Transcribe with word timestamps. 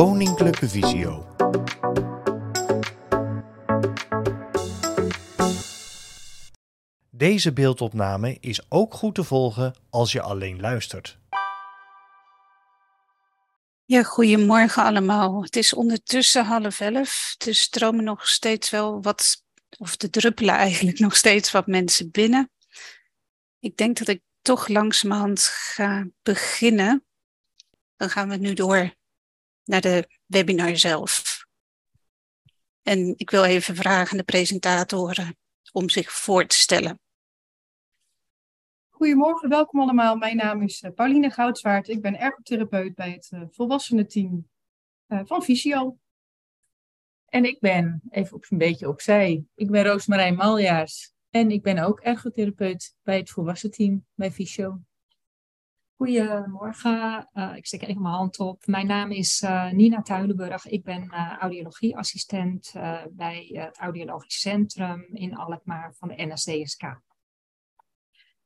Koninklijke 0.00 0.68
Visio. 0.68 1.26
Deze 7.10 7.52
beeldopname 7.52 8.36
is 8.40 8.70
ook 8.70 8.94
goed 8.94 9.14
te 9.14 9.24
volgen 9.24 9.74
als 9.90 10.12
je 10.12 10.20
alleen 10.22 10.60
luistert. 10.60 11.18
Ja, 13.84 14.02
goedemorgen 14.02 14.84
allemaal. 14.84 15.42
Het 15.42 15.56
is 15.56 15.74
ondertussen 15.74 16.44
half 16.44 16.80
elf, 16.80 17.34
dus 17.38 17.60
stromen 17.60 18.04
nog 18.04 18.28
steeds 18.28 18.70
wel 18.70 19.02
wat, 19.02 19.44
of 19.78 19.96
de 19.96 20.10
druppelen 20.10 20.54
eigenlijk 20.54 20.98
nog 20.98 21.16
steeds 21.16 21.50
wat 21.50 21.66
mensen 21.66 22.10
binnen. 22.10 22.50
Ik 23.58 23.76
denk 23.76 23.98
dat 23.98 24.08
ik 24.08 24.22
toch 24.42 24.68
langzamerhand 24.68 25.40
ga 25.42 26.06
beginnen. 26.22 27.04
Dan 27.96 28.10
gaan 28.10 28.28
we 28.28 28.36
nu 28.36 28.54
door 28.54 28.98
naar 29.70 29.80
de 29.80 30.08
webinar 30.26 30.76
zelf. 30.76 31.38
En 32.82 33.14
ik 33.16 33.30
wil 33.30 33.44
even 33.44 33.76
vragen 33.76 34.10
aan 34.10 34.16
de 34.16 34.24
presentatoren 34.24 35.36
om 35.72 35.88
zich 35.88 36.12
voor 36.12 36.46
te 36.46 36.56
stellen. 36.56 37.00
Goedemorgen, 38.88 39.48
welkom 39.48 39.80
allemaal. 39.80 40.16
Mijn 40.16 40.36
naam 40.36 40.62
is 40.62 40.82
eh, 40.82 40.92
Pauline 40.92 41.30
Goudswaard. 41.30 41.88
Ik 41.88 42.00
ben 42.00 42.18
ergotherapeut 42.18 42.94
bij 42.94 43.10
het 43.10 43.30
uh, 43.34 43.42
volwassenenteam 43.50 44.48
uh, 45.08 45.20
van 45.24 45.42
Visio. 45.42 45.98
En 47.26 47.44
ik 47.44 47.60
ben, 47.60 48.02
even 48.10 48.36
op 48.36 48.46
een 48.48 48.58
beetje 48.58 48.88
opzij, 48.88 49.44
ik 49.54 49.70
ben 49.70 49.84
Roosmarijn 49.84 50.34
Maljaars. 50.34 51.12
En 51.30 51.50
ik 51.50 51.62
ben 51.62 51.78
ook 51.78 52.00
ergotherapeut 52.00 52.94
bij 53.02 53.16
het 53.16 53.30
volwassenenteam 53.30 54.06
bij 54.14 54.32
Visio. 54.32 54.80
Goedemorgen, 56.00 57.28
uh, 57.34 57.56
ik 57.56 57.66
steek 57.66 57.82
even 57.82 58.02
mijn 58.02 58.14
hand 58.14 58.38
op. 58.38 58.66
Mijn 58.66 58.86
naam 58.86 59.10
is 59.10 59.42
uh, 59.42 59.70
Nina 59.70 60.02
Tuilenburg. 60.02 60.66
Ik 60.66 60.84
ben 60.84 61.02
uh, 61.02 61.36
audiologieassistent 61.38 62.72
bij 63.10 63.50
het 63.52 63.78
Audiologisch 63.78 64.40
Centrum 64.40 65.08
in 65.12 65.36
Alkmaar 65.36 65.94
van 65.94 66.08
de 66.08 66.26
NSDSK. 66.26 67.00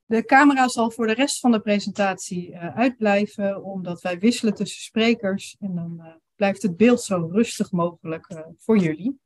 De 0.05 0.25
camera 0.25 0.69
zal 0.69 0.91
voor 0.91 1.07
de 1.07 1.15
rest 1.15 1.41
van 1.41 1.53
de 1.53 1.61
presentatie 1.61 2.57
uitblijven, 2.59 3.65
omdat 3.65 4.01
wij 4.01 4.19
wisselen 4.19 4.55
tussen 4.55 4.83
sprekers. 4.83 5.57
En 5.61 5.75
dan 5.75 6.21
blijft 6.35 6.63
het 6.63 6.77
beeld 6.77 7.03
zo 7.03 7.29
rustig 7.33 7.73
mogelijk 7.73 8.45
voor 8.59 8.79
jullie. 8.79 9.21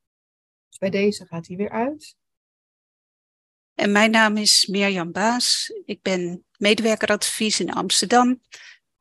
Dus 0.68 0.78
bij 0.78 0.90
deze 0.90 1.26
gaat 1.26 1.46
hij 1.46 1.56
weer 1.56 1.70
uit. 1.70 2.16
En 3.78 3.92
mijn 3.92 4.10
naam 4.10 4.36
is 4.36 4.66
Mirjam 4.66 5.12
Baas. 5.12 5.72
Ik 5.84 6.02
ben 6.02 6.44
medewerkeradvies 6.56 7.60
in 7.60 7.72
Amsterdam. 7.72 8.40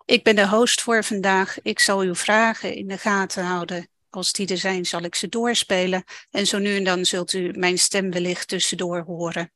Ik 0.05 0.23
ben 0.23 0.35
de 0.35 0.47
host 0.47 0.81
voor 0.81 1.03
vandaag. 1.03 1.61
Ik 1.61 1.79
zal 1.79 1.99
uw 1.99 2.15
vragen 2.15 2.75
in 2.75 2.87
de 2.87 2.97
gaten 2.97 3.43
houden. 3.43 3.87
Als 4.09 4.31
die 4.31 4.47
er 4.47 4.57
zijn, 4.57 4.85
zal 4.85 5.01
ik 5.01 5.15
ze 5.15 5.29
doorspelen. 5.29 6.03
En 6.31 6.47
zo 6.47 6.57
nu 6.57 6.75
en 6.75 6.83
dan 6.83 7.05
zult 7.05 7.33
u 7.33 7.51
mijn 7.51 7.77
stem 7.77 8.11
wellicht 8.11 8.47
tussendoor 8.47 8.99
horen. 8.99 9.51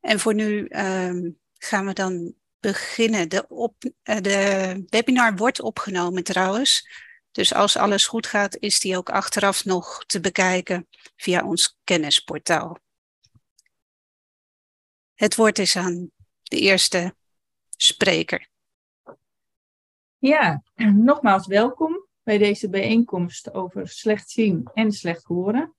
En 0.00 0.20
voor 0.20 0.34
nu 0.34 0.68
um, 0.68 1.38
gaan 1.58 1.86
we 1.86 1.92
dan 1.92 2.34
beginnen. 2.60 3.28
De, 3.28 3.48
op, 3.48 3.74
uh, 3.84 4.16
de 4.20 4.84
webinar 4.88 5.36
wordt 5.36 5.60
opgenomen 5.60 6.24
trouwens. 6.24 6.88
Dus 7.32 7.54
als 7.54 7.76
alles 7.76 8.06
goed 8.06 8.26
gaat, 8.26 8.56
is 8.56 8.80
die 8.80 8.96
ook 8.96 9.10
achteraf 9.10 9.64
nog 9.64 10.04
te 10.06 10.20
bekijken 10.20 10.88
via 11.16 11.44
ons 11.44 11.78
kennisportaal. 11.84 12.86
Het 15.18 15.36
woord 15.36 15.58
is 15.58 15.76
aan 15.76 16.10
de 16.42 16.58
eerste 16.58 17.14
spreker. 17.76 18.48
Ja, 20.18 20.62
nogmaals 20.74 21.46
welkom 21.46 22.06
bij 22.22 22.38
deze 22.38 22.68
bijeenkomst 22.68 23.54
over 23.54 23.88
slecht 23.88 24.30
zien 24.30 24.70
en 24.74 24.92
slecht 24.92 25.24
horen. 25.24 25.74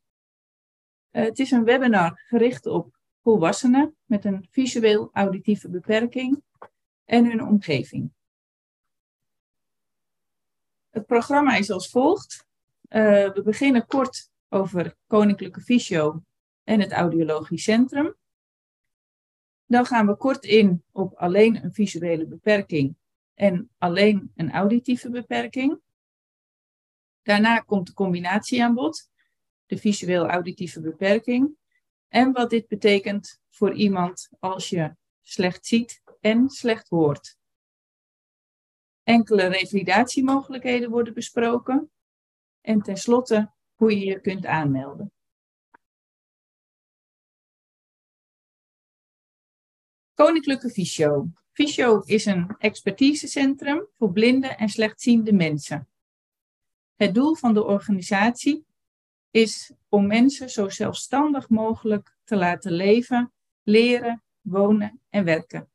Uh, 1.11 1.23
het 1.23 1.39
is 1.39 1.51
een 1.51 1.63
webinar 1.63 2.23
gericht 2.27 2.65
op 2.65 2.99
volwassenen 3.23 3.95
met 4.05 4.25
een 4.25 4.47
visueel-auditieve 4.51 5.69
beperking 5.69 6.43
en 7.05 7.25
hun 7.25 7.43
omgeving. 7.43 8.11
Het 10.89 11.05
programma 11.05 11.55
is 11.55 11.71
als 11.71 11.89
volgt. 11.89 12.45
Uh, 12.89 13.33
we 13.33 13.41
beginnen 13.43 13.85
kort 13.87 14.31
over 14.49 14.95
Koninklijke 15.07 15.61
Visio 15.61 16.23
en 16.63 16.79
het 16.79 16.91
Audiologisch 16.91 17.63
Centrum. 17.63 18.17
Dan 19.69 19.85
gaan 19.85 20.07
we 20.07 20.17
kort 20.17 20.45
in 20.45 20.83
op 20.91 21.13
alleen 21.13 21.63
een 21.63 21.73
visuele 21.73 22.27
beperking 22.27 22.95
en 23.33 23.69
alleen 23.77 24.31
een 24.35 24.51
auditieve 24.51 25.09
beperking. 25.09 25.79
Daarna 27.21 27.59
komt 27.59 27.87
de 27.87 27.93
combinatie 27.93 28.63
aan 28.63 28.73
bod, 28.73 29.09
de 29.65 29.77
visueel-auditieve 29.77 30.81
beperking. 30.81 31.57
En 32.07 32.31
wat 32.31 32.49
dit 32.49 32.67
betekent 32.67 33.41
voor 33.49 33.73
iemand 33.73 34.29
als 34.39 34.69
je 34.69 34.95
slecht 35.21 35.65
ziet 35.65 36.01
en 36.19 36.49
slecht 36.49 36.89
hoort. 36.89 37.37
Enkele 39.03 39.47
revalidatiemogelijkheden 39.47 40.89
worden 40.89 41.13
besproken. 41.13 41.91
En 42.61 42.81
tenslotte 42.81 43.51
hoe 43.73 43.99
je 43.99 44.05
je 44.05 44.19
kunt 44.19 44.45
aanmelden. 44.45 45.11
Koninklijke 50.19 50.69
Visio. 50.69 51.31
Visio 51.51 52.01
is 52.05 52.25
een 52.25 52.55
expertisecentrum 52.57 53.87
voor 53.97 54.11
blinde 54.11 54.47
en 54.47 54.69
slechtziende 54.69 55.33
mensen. 55.33 55.87
Het 56.95 57.13
doel 57.13 57.35
van 57.35 57.53
de 57.53 57.63
organisatie 57.63 58.65
is 59.31 59.71
om 59.89 60.07
mensen 60.07 60.49
zo 60.49 60.69
zelfstandig 60.69 61.49
mogelijk 61.49 62.17
te 62.23 62.35
laten 62.35 62.71
leven, 62.71 63.33
leren, 63.63 64.23
wonen 64.41 65.01
en 65.09 65.23
werken. 65.23 65.69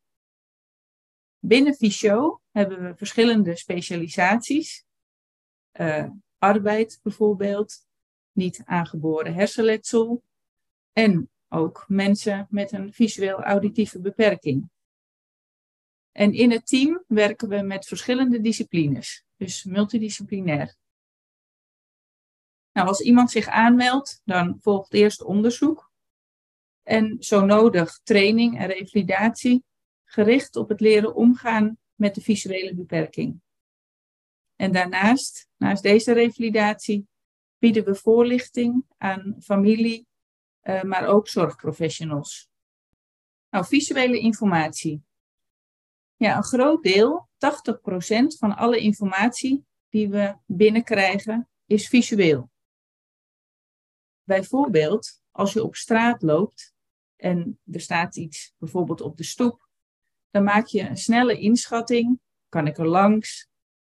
Binnen 1.39 1.75
Visio 1.75 2.41
hebben 2.51 2.83
we 2.83 2.97
verschillende 2.97 3.57
specialisaties. 3.57 4.85
Uh, 5.73 6.07
arbeid 6.39 7.01
bijvoorbeeld, 7.03 7.87
niet 8.33 8.63
aangeboren 8.65 9.35
hersenletsel 9.35 10.23
en 10.93 11.31
ook 11.49 11.85
mensen 11.89 12.47
met 12.51 12.73
een 12.73 12.93
visueel-auditieve 12.93 14.01
beperking. 14.01 14.71
En 16.13 16.33
in 16.33 16.51
het 16.51 16.67
team 16.67 17.05
werken 17.07 17.49
we 17.49 17.63
met 17.63 17.87
verschillende 17.87 18.41
disciplines, 18.41 19.25
dus 19.37 19.65
multidisciplinair. 19.65 20.77
Nou, 22.73 22.89
als 22.89 23.01
iemand 23.01 23.31
zich 23.31 23.47
aanmeldt, 23.47 24.21
dan 24.25 24.59
volgt 24.61 24.93
eerst 24.93 25.23
onderzoek 25.23 25.93
en 26.83 27.17
zo 27.21 27.45
nodig 27.45 28.01
training 28.03 28.59
en 28.59 28.67
revalidatie 28.67 29.65
gericht 30.05 30.57
op 30.57 30.69
het 30.69 30.81
leren 30.81 31.15
omgaan 31.15 31.79
met 31.95 32.15
de 32.15 32.21
visuele 32.21 32.75
beperking. 32.75 33.41
En 34.57 34.73
daarnaast, 34.73 35.49
naast 35.57 35.83
deze 35.83 36.13
revalidatie, 36.13 37.07
bieden 37.59 37.85
we 37.85 37.95
voorlichting 37.95 38.85
aan 38.97 39.37
familie 39.41 40.07
uh, 40.65 40.83
maar 40.83 41.07
ook 41.07 41.29
zorgprofessionals. 41.29 42.49
Nou, 43.51 43.65
visuele 43.67 44.19
informatie. 44.19 45.03
Ja, 46.17 46.37
een 46.37 46.45
groot 46.45 46.83
deel, 46.83 47.29
80% 47.29 47.29
van 48.39 48.57
alle 48.57 48.79
informatie 48.79 49.65
die 49.89 50.09
we 50.09 50.37
binnenkrijgen, 50.47 51.49
is 51.67 51.89
visueel. 51.89 52.51
Bijvoorbeeld, 54.23 55.23
als 55.31 55.53
je 55.53 55.65
op 55.65 55.75
straat 55.75 56.23
loopt 56.23 56.75
en 57.17 57.61
er 57.71 57.81
staat 57.81 58.17
iets 58.17 58.55
bijvoorbeeld 58.59 59.01
op 59.01 59.17
de 59.17 59.25
stoep, 59.25 59.69
dan 60.31 60.45
maak 60.45 60.67
je 60.67 60.81
een 60.81 60.97
snelle 60.97 61.39
inschatting. 61.39 62.21
Kan 62.49 62.67
ik 62.67 62.79
er 62.79 62.89
langs? 62.89 63.49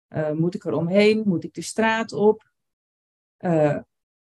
Uh, 0.09 0.31
moet 0.31 0.55
ik 0.55 0.65
er 0.65 0.73
omheen? 0.73 1.23
Moet 1.25 1.43
ik 1.43 1.53
de 1.53 1.61
straat 1.61 2.11
op? 2.13 2.51
Uh, 3.39 3.77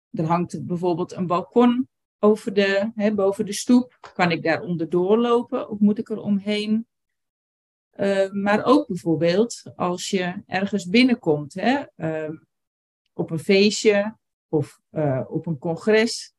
er 0.09 0.25
hangt 0.25 0.65
bijvoorbeeld 0.65 1.11
een 1.11 1.27
balkon 1.27 1.89
over 2.23 2.53
de, 2.53 2.91
hè, 2.95 3.13
boven 3.13 3.45
de 3.45 3.53
stoep? 3.53 4.11
Kan 4.13 4.31
ik 4.31 4.43
daar 4.43 4.61
onderdoor 4.61 5.17
lopen 5.17 5.69
of 5.69 5.79
moet 5.79 5.97
ik 5.97 6.09
er 6.09 6.19
omheen? 6.19 6.87
Uh, 7.95 8.31
maar 8.31 8.65
ook 8.65 8.87
bijvoorbeeld 8.87 9.63
als 9.75 10.09
je 10.09 10.43
ergens 10.45 10.85
binnenkomt, 10.85 11.53
hè, 11.53 11.83
uh, 11.95 12.39
op 13.13 13.31
een 13.31 13.39
feestje 13.39 14.17
of 14.47 14.81
uh, 14.91 15.21
op 15.27 15.45
een 15.45 15.57
congres. 15.57 16.33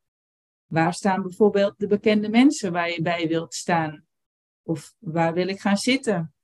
Waar 0.66 0.94
staan 0.94 1.22
bijvoorbeeld 1.22 1.74
de 1.78 1.86
bekende 1.86 2.28
mensen 2.28 2.72
waar 2.72 2.90
je 2.90 3.02
bij 3.02 3.28
wilt 3.28 3.54
staan? 3.54 4.06
Of 4.62 4.94
waar 4.98 5.34
wil 5.34 5.48
ik 5.48 5.60
gaan 5.60 5.76
zitten? 5.76 6.34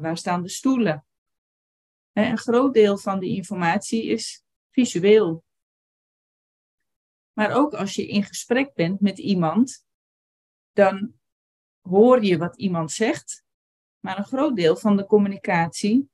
waar 0.00 0.16
staan 0.16 0.42
de 0.42 0.48
stoelen? 0.48 1.04
Een 2.12 2.38
groot 2.38 2.74
deel 2.74 2.98
van 2.98 3.18
die 3.18 3.36
informatie 3.36 4.04
is 4.04 4.42
visueel. 4.70 5.44
Maar 7.32 7.52
ook 7.52 7.74
als 7.74 7.94
je 7.94 8.06
in 8.06 8.22
gesprek 8.22 8.74
bent 8.74 9.00
met 9.00 9.18
iemand, 9.18 9.84
dan 10.72 11.14
hoor 11.80 12.24
je 12.24 12.38
wat 12.38 12.56
iemand 12.56 12.92
zegt. 12.92 13.44
Maar 14.00 14.18
een 14.18 14.24
groot 14.24 14.56
deel 14.56 14.76
van 14.76 14.96
de 14.96 15.06
communicatie 15.06 16.10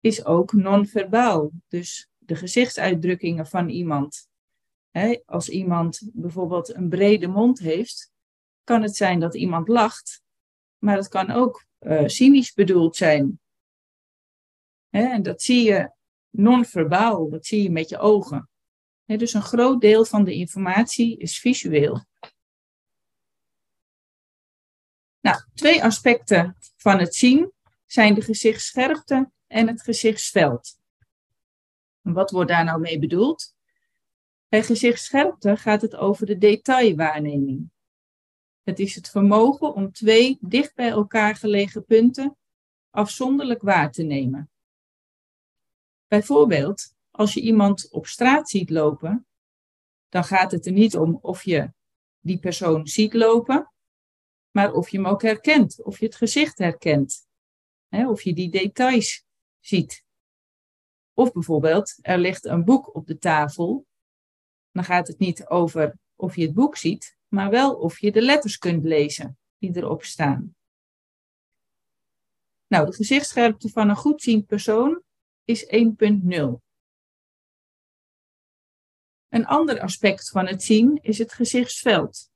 is 0.00 0.24
ook 0.24 0.52
non-verbaal. 0.52 1.50
Dus 1.68 2.08
de 2.18 2.36
gezichtsuitdrukkingen 2.36 3.46
van 3.46 3.68
iemand. 3.68 4.28
als 5.24 5.48
iemand 5.48 6.10
bijvoorbeeld 6.12 6.74
een 6.74 6.88
brede 6.88 7.26
mond 7.26 7.58
heeft, 7.58 8.12
kan 8.64 8.82
het 8.82 8.96
zijn 8.96 9.20
dat 9.20 9.34
iemand 9.34 9.68
lacht, 9.68 10.22
maar 10.78 10.96
het 10.96 11.08
kan 11.08 11.30
ook 11.30 11.64
uh, 11.80 12.06
cynisch 12.06 12.52
bedoeld 12.52 12.96
zijn. 12.96 13.40
en 14.90 15.22
dat 15.22 15.42
zie 15.42 15.64
je 15.64 15.92
non-verbaal, 16.30 17.30
dat 17.30 17.46
zie 17.46 17.62
je 17.62 17.70
met 17.70 17.88
je 17.88 17.98
ogen. 17.98 18.48
Dus 19.18 19.32
een 19.32 19.42
groot 19.42 19.80
deel 19.80 20.04
van 20.04 20.24
de 20.24 20.34
informatie 20.34 21.16
is 21.18 21.38
visueel. 21.38 22.04
Nou, 25.20 25.42
twee 25.54 25.84
aspecten 25.84 26.56
van 26.76 26.98
het 26.98 27.14
zien 27.14 27.52
zijn 27.86 28.14
de 28.14 28.22
gezichtsscherpte 28.22 29.30
en 29.46 29.68
het 29.68 29.82
gezichtsveld. 29.82 30.78
wat 32.00 32.30
wordt 32.30 32.50
daar 32.50 32.64
nou 32.64 32.80
mee 32.80 32.98
bedoeld? 32.98 33.54
Bij 34.48 34.62
gezichtsscherpte 34.62 35.56
gaat 35.56 35.82
het 35.82 35.96
over 35.96 36.26
de 36.26 36.38
detailwaarneming. 36.38 37.70
Het 38.62 38.78
is 38.78 38.94
het 38.94 39.10
vermogen 39.10 39.74
om 39.74 39.92
twee 39.92 40.38
dicht 40.40 40.74
bij 40.74 40.88
elkaar 40.88 41.36
gelegen 41.36 41.84
punten 41.84 42.36
afzonderlijk 42.90 43.62
waar 43.62 43.92
te 43.92 44.02
nemen. 44.02 44.50
Bijvoorbeeld, 46.06 46.94
als 47.20 47.34
je 47.34 47.40
iemand 47.40 47.90
op 47.90 48.06
straat 48.06 48.48
ziet 48.48 48.70
lopen, 48.70 49.26
dan 50.08 50.24
gaat 50.24 50.50
het 50.50 50.66
er 50.66 50.72
niet 50.72 50.96
om 50.96 51.18
of 51.22 51.44
je 51.44 51.72
die 52.20 52.38
persoon 52.38 52.86
ziet 52.86 53.14
lopen, 53.14 53.72
maar 54.50 54.72
of 54.72 54.88
je 54.88 54.96
hem 54.96 55.06
ook 55.06 55.22
herkent, 55.22 55.82
of 55.82 55.98
je 55.98 56.04
het 56.04 56.14
gezicht 56.14 56.58
herkent, 56.58 57.26
hè, 57.88 58.08
of 58.08 58.22
je 58.22 58.34
die 58.34 58.50
details 58.50 59.24
ziet. 59.58 60.04
Of 61.14 61.32
bijvoorbeeld, 61.32 61.98
er 62.00 62.18
ligt 62.18 62.44
een 62.44 62.64
boek 62.64 62.94
op 62.94 63.06
de 63.06 63.18
tafel, 63.18 63.86
dan 64.72 64.84
gaat 64.84 65.08
het 65.08 65.18
niet 65.18 65.46
over 65.46 65.98
of 66.16 66.36
je 66.36 66.42
het 66.42 66.54
boek 66.54 66.76
ziet, 66.76 67.16
maar 67.28 67.50
wel 67.50 67.74
of 67.74 67.98
je 67.98 68.12
de 68.12 68.22
letters 68.22 68.58
kunt 68.58 68.84
lezen 68.84 69.38
die 69.58 69.76
erop 69.76 70.04
staan. 70.04 70.54
Nou, 72.66 72.86
de 72.86 72.94
gezichtsscherpte 72.94 73.68
van 73.68 73.88
een 73.88 73.96
goedziend 73.96 74.46
persoon 74.46 75.02
is 75.44 75.64
1.0. 75.64 76.68
Een 79.30 79.46
ander 79.46 79.80
aspect 79.80 80.30
van 80.30 80.46
het 80.46 80.62
zien 80.62 80.98
is 81.02 81.18
het 81.18 81.32
gezichtsveld. 81.32 82.30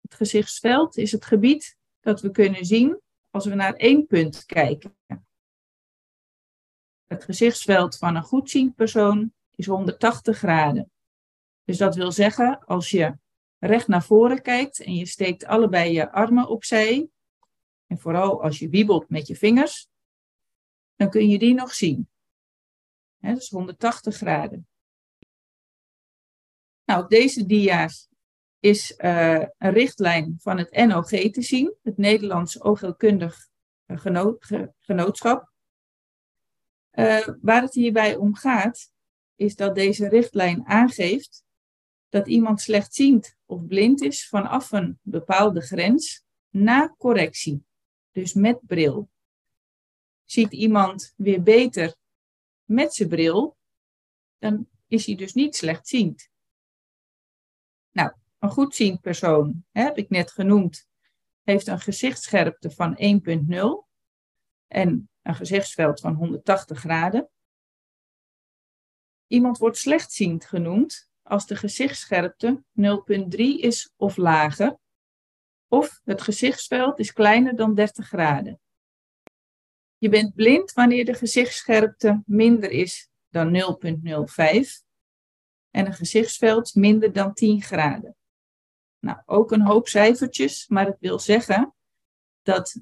Het 0.00 0.14
gezichtsveld 0.14 0.96
is 0.96 1.12
het 1.12 1.24
gebied 1.24 1.76
dat 2.00 2.20
we 2.20 2.30
kunnen 2.30 2.64
zien 2.64 3.00
als 3.30 3.44
we 3.46 3.54
naar 3.54 3.74
één 3.74 4.06
punt 4.06 4.46
kijken. 4.46 4.96
Het 7.06 7.24
gezichtsveld 7.24 7.96
van 7.96 8.16
een 8.16 8.22
goedziend 8.22 8.74
persoon 8.74 9.32
is 9.54 9.66
180 9.66 10.38
graden. 10.38 10.90
Dus 11.64 11.78
dat 11.78 11.94
wil 11.94 12.12
zeggen, 12.12 12.64
als 12.64 12.90
je 12.90 13.18
recht 13.58 13.88
naar 13.88 14.02
voren 14.02 14.42
kijkt 14.42 14.80
en 14.80 14.94
je 14.94 15.06
steekt 15.06 15.44
allebei 15.44 15.92
je 15.92 16.12
armen 16.12 16.48
opzij, 16.48 17.08
en 17.86 17.98
vooral 17.98 18.42
als 18.42 18.58
je 18.58 18.68
wiebelt 18.68 19.08
met 19.08 19.26
je 19.26 19.36
vingers, 19.36 19.88
dan 20.96 21.10
kun 21.10 21.28
je 21.28 21.38
die 21.38 21.54
nog 21.54 21.74
zien. 21.74 22.08
Dat 23.18 23.36
is 23.36 23.50
180 23.50 24.16
graden. 24.16 24.69
Nou, 26.90 27.08
deze 27.08 27.46
dia's 27.46 28.08
is 28.60 28.94
uh, 28.98 29.44
een 29.58 29.72
richtlijn 29.72 30.36
van 30.38 30.58
het 30.58 30.86
NOG 30.86 31.08
te 31.08 31.42
zien, 31.42 31.74
het 31.82 31.96
Nederlands 31.96 32.60
Oogheelkundig 32.62 33.48
Genootschap. 34.78 35.52
Uh, 36.92 37.28
waar 37.40 37.62
het 37.62 37.74
hierbij 37.74 38.16
om 38.16 38.34
gaat, 38.34 38.92
is 39.34 39.56
dat 39.56 39.74
deze 39.74 40.08
richtlijn 40.08 40.66
aangeeft 40.66 41.44
dat 42.08 42.28
iemand 42.28 42.60
slechtziend 42.60 43.36
of 43.46 43.66
blind 43.66 44.00
is 44.00 44.28
vanaf 44.28 44.72
een 44.72 44.98
bepaalde 45.02 45.60
grens 45.60 46.24
na 46.48 46.94
correctie, 46.98 47.64
dus 48.12 48.34
met 48.34 48.58
bril. 48.66 49.10
Ziet 50.24 50.52
iemand 50.52 51.12
weer 51.16 51.42
beter 51.42 51.94
met 52.64 52.94
zijn 52.94 53.08
bril, 53.08 53.56
dan 54.38 54.68
is 54.86 55.06
hij 55.06 55.14
dus 55.14 55.34
niet 55.34 55.56
slechtziend. 55.56 56.29
Een 58.40 58.50
goedziend 58.50 59.00
persoon, 59.00 59.64
heb 59.70 59.96
ik 59.96 60.10
net 60.10 60.30
genoemd, 60.30 60.88
heeft 61.42 61.66
een 61.66 61.80
gezichtsscherpte 61.80 62.70
van 62.70 62.96
1.0 62.96 63.88
en 64.66 65.10
een 65.22 65.34
gezichtsveld 65.34 66.00
van 66.00 66.14
180 66.14 66.78
graden. 66.78 67.30
Iemand 69.26 69.58
wordt 69.58 69.76
slechtziend 69.76 70.44
genoemd 70.44 71.10
als 71.22 71.46
de 71.46 71.56
gezichtsscherpte 71.56 72.62
0,3 72.80 73.36
is 73.36 73.92
of 73.96 74.16
lager, 74.16 74.78
of 75.68 76.00
het 76.04 76.22
gezichtsveld 76.22 76.98
is 76.98 77.12
kleiner 77.12 77.56
dan 77.56 77.74
30 77.74 78.06
graden. 78.08 78.60
Je 79.98 80.08
bent 80.08 80.34
blind 80.34 80.72
wanneer 80.72 81.04
de 81.04 81.14
gezichtsscherpte 81.14 82.22
minder 82.26 82.70
is 82.70 83.08
dan 83.28 83.54
0,05 83.54 84.88
en 85.70 85.86
een 85.86 85.94
gezichtsveld 85.94 86.74
minder 86.74 87.12
dan 87.12 87.34
10 87.34 87.62
graden. 87.62 88.14
Nou, 89.00 89.18
ook 89.26 89.52
een 89.52 89.62
hoop 89.66 89.88
cijfertjes, 89.88 90.68
maar 90.68 90.86
het 90.86 90.96
wil 91.00 91.18
zeggen 91.18 91.74
dat 92.42 92.80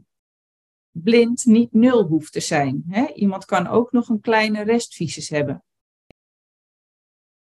blind 0.91 1.45
niet 1.45 1.73
nul 1.73 2.03
hoeft 2.03 2.33
te 2.33 2.41
zijn. 2.41 2.85
Hè? 2.89 3.13
Iemand 3.13 3.45
kan 3.45 3.67
ook 3.67 3.93
nog 3.93 4.09
een 4.09 4.21
kleine 4.21 4.63
restvisus 4.63 5.29
hebben. 5.29 5.65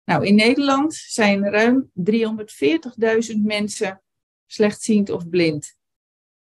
Nou, 0.03 0.25
in 0.25 0.35
Nederland 0.35 0.93
zijn 0.93 1.49
ruim 1.49 1.91
340.000 1.93 3.41
mensen 3.43 4.01
slechtziend 4.45 5.09
of 5.09 5.29
blind. 5.29 5.77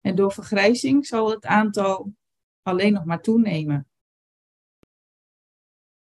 En 0.01 0.15
door 0.15 0.33
vergrijzing 0.33 1.07
zal 1.07 1.31
het 1.31 1.45
aantal 1.45 2.15
alleen 2.63 2.93
nog 2.93 3.05
maar 3.05 3.21
toenemen. 3.21 3.89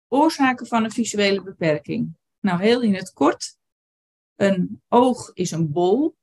Oorzaken 0.08 0.66
van 0.66 0.84
een 0.84 0.90
visuele 0.90 1.42
beperking. 1.42 2.16
Nou, 2.40 2.60
heel 2.60 2.82
in 2.82 2.94
het 2.94 3.12
kort. 3.12 3.57
Een 4.38 4.82
oog 4.88 5.30
is 5.34 5.50
een 5.50 5.72
bol. 5.72 6.16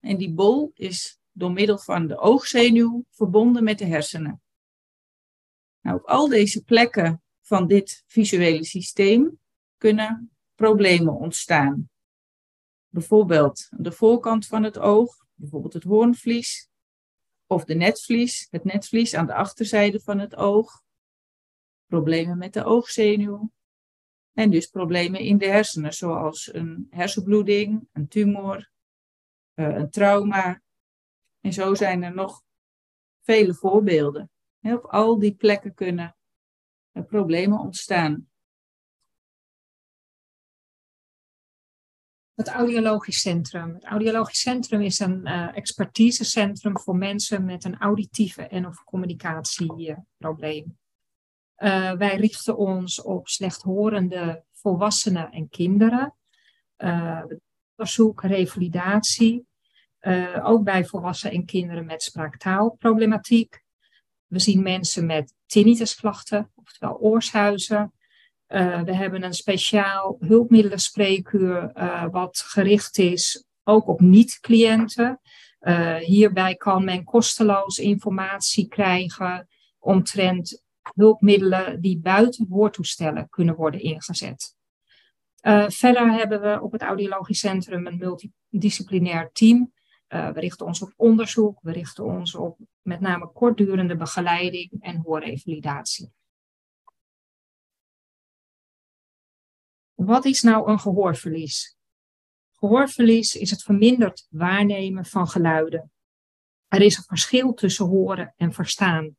En 0.00 0.16
die 0.16 0.32
bol 0.32 0.70
is 0.74 1.18
door 1.32 1.52
middel 1.52 1.78
van 1.78 2.06
de 2.06 2.18
oogzenuw 2.18 3.04
verbonden 3.10 3.64
met 3.64 3.78
de 3.78 3.84
hersenen. 3.84 4.42
Nou, 5.80 5.96
op 5.96 6.06
al 6.06 6.28
deze 6.28 6.64
plekken 6.64 7.22
van 7.40 7.66
dit 7.66 8.04
visuele 8.06 8.64
systeem 8.64 9.38
kunnen 9.76 10.30
problemen 10.54 11.14
ontstaan. 11.14 11.90
Bijvoorbeeld 12.88 13.68
de 13.70 13.92
voorkant 13.92 14.46
van 14.46 14.62
het 14.62 14.78
oog, 14.78 15.26
bijvoorbeeld 15.34 15.72
het 15.72 15.84
hoornvlies, 15.84 16.68
of 17.46 17.64
de 17.64 17.74
netvlies, 17.74 18.46
het 18.50 18.64
netvlies 18.64 19.14
aan 19.14 19.26
de 19.26 19.34
achterzijde 19.34 20.00
van 20.00 20.18
het 20.18 20.36
oog. 20.36 20.82
Problemen 21.86 22.38
met 22.38 22.52
de 22.52 22.64
oogzenuw. 22.64 23.50
En 24.32 24.50
dus 24.50 24.66
problemen 24.66 25.20
in 25.20 25.38
de 25.38 25.46
hersenen, 25.46 25.92
zoals 25.92 26.54
een 26.54 26.86
hersenbloeding, 26.90 27.88
een 27.92 28.08
tumor, 28.08 28.70
eh, 29.54 29.66
een 29.66 29.90
trauma. 29.90 30.62
En 31.40 31.52
zo 31.52 31.74
zijn 31.74 32.02
er 32.02 32.14
nog 32.14 32.42
vele 33.22 33.54
voorbeelden. 33.54 34.30
Op 34.60 34.84
al 34.84 35.18
die 35.18 35.34
plekken 35.34 35.74
kunnen 35.74 36.16
problemen 36.92 37.58
ontstaan. 37.58 38.30
Het 42.34 42.48
Audiologisch 42.48 43.20
Centrum. 43.20 43.74
Het 43.74 43.84
Audiologisch 43.84 44.40
Centrum 44.40 44.80
is 44.80 44.98
een 44.98 45.26
uh, 45.26 45.56
expertisecentrum 45.56 46.78
voor 46.78 46.96
mensen 46.96 47.44
met 47.44 47.64
een 47.64 47.78
auditieve 47.78 48.42
en 48.42 48.66
of 48.66 48.84
communicatieprobleem. 48.84 50.78
Uh, 51.62 51.92
wij 51.92 52.16
richten 52.16 52.56
ons 52.56 53.02
op 53.02 53.28
slechthorende 53.28 54.44
volwassenen 54.52 55.30
en 55.30 55.48
kinderen. 55.48 56.14
Uh, 56.78 57.22
onderzoek, 57.76 58.22
revalidatie. 58.22 59.46
ook 60.42 60.64
bij 60.64 60.84
volwassenen 60.84 61.36
en 61.36 61.44
kinderen 61.44 61.86
met 61.86 62.02
spraaktaalproblematiek. 62.02 63.62
We 64.26 64.38
zien 64.38 64.62
mensen 64.62 65.06
met 65.06 65.34
tinnitusklachten, 65.46 66.50
oftewel 66.54 66.98
oorshuizen. 66.98 67.92
We 68.46 68.94
hebben 68.94 69.22
een 69.22 69.34
speciaal 69.34 70.16
hulpmiddelenspreekuur 70.20 71.72
wat 72.10 72.38
gericht 72.38 72.98
is 72.98 73.44
ook 73.64 73.88
op 73.88 74.00
niet-cliënten. 74.00 75.20
Hierbij 75.98 76.54
kan 76.54 76.84
men 76.84 77.04
kosteloos 77.04 77.78
informatie 77.78 78.68
krijgen 78.68 79.48
omtrent 79.78 80.62
hulpmiddelen 80.94 81.80
die 81.80 81.98
buiten 81.98 82.46
hoortoestellen 82.50 83.28
kunnen 83.28 83.54
worden 83.54 83.80
ingezet. 83.80 84.56
verder 85.68 86.12
hebben 86.12 86.40
we 86.40 86.60
op 86.62 86.72
het 86.72 86.82
Audiologisch 86.82 87.38
Centrum 87.38 87.86
een 87.86 87.98
multidisciplinair 87.98 89.30
team. 89.32 89.72
we 90.08 90.40
richten 90.40 90.66
ons 90.66 90.82
op 90.82 90.92
onderzoek, 90.96 91.58
we 91.62 91.72
richten 91.72 92.04
ons 92.04 92.34
op 92.34 92.58
met 92.82 93.00
name 93.00 93.32
kortdurende 93.32 93.96
begeleiding 93.96 94.70
en 94.80 94.96
hoorrevalidatie. 94.96 96.12
Wat 99.94 100.24
is 100.24 100.42
nou 100.42 100.70
een 100.70 100.80
gehoorverlies? 100.80 101.76
Gehoorverlies 102.52 103.36
is 103.36 103.50
het 103.50 103.62
verminderd 103.62 104.26
waarnemen 104.30 105.04
van 105.04 105.28
geluiden. 105.28 105.92
Er 106.68 106.82
is 106.82 106.96
een 106.96 107.02
verschil 107.02 107.54
tussen 107.54 107.86
horen 107.86 108.34
en 108.36 108.52
verstaan. 108.52 109.16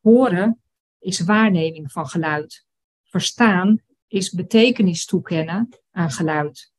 Horen 0.00 0.62
is 0.98 1.20
waarneming 1.20 1.92
van 1.92 2.06
geluid. 2.06 2.66
Verstaan 3.02 3.82
is 4.08 4.30
betekenis 4.30 5.04
toekennen 5.04 5.68
aan 5.90 6.10
geluid. 6.10 6.72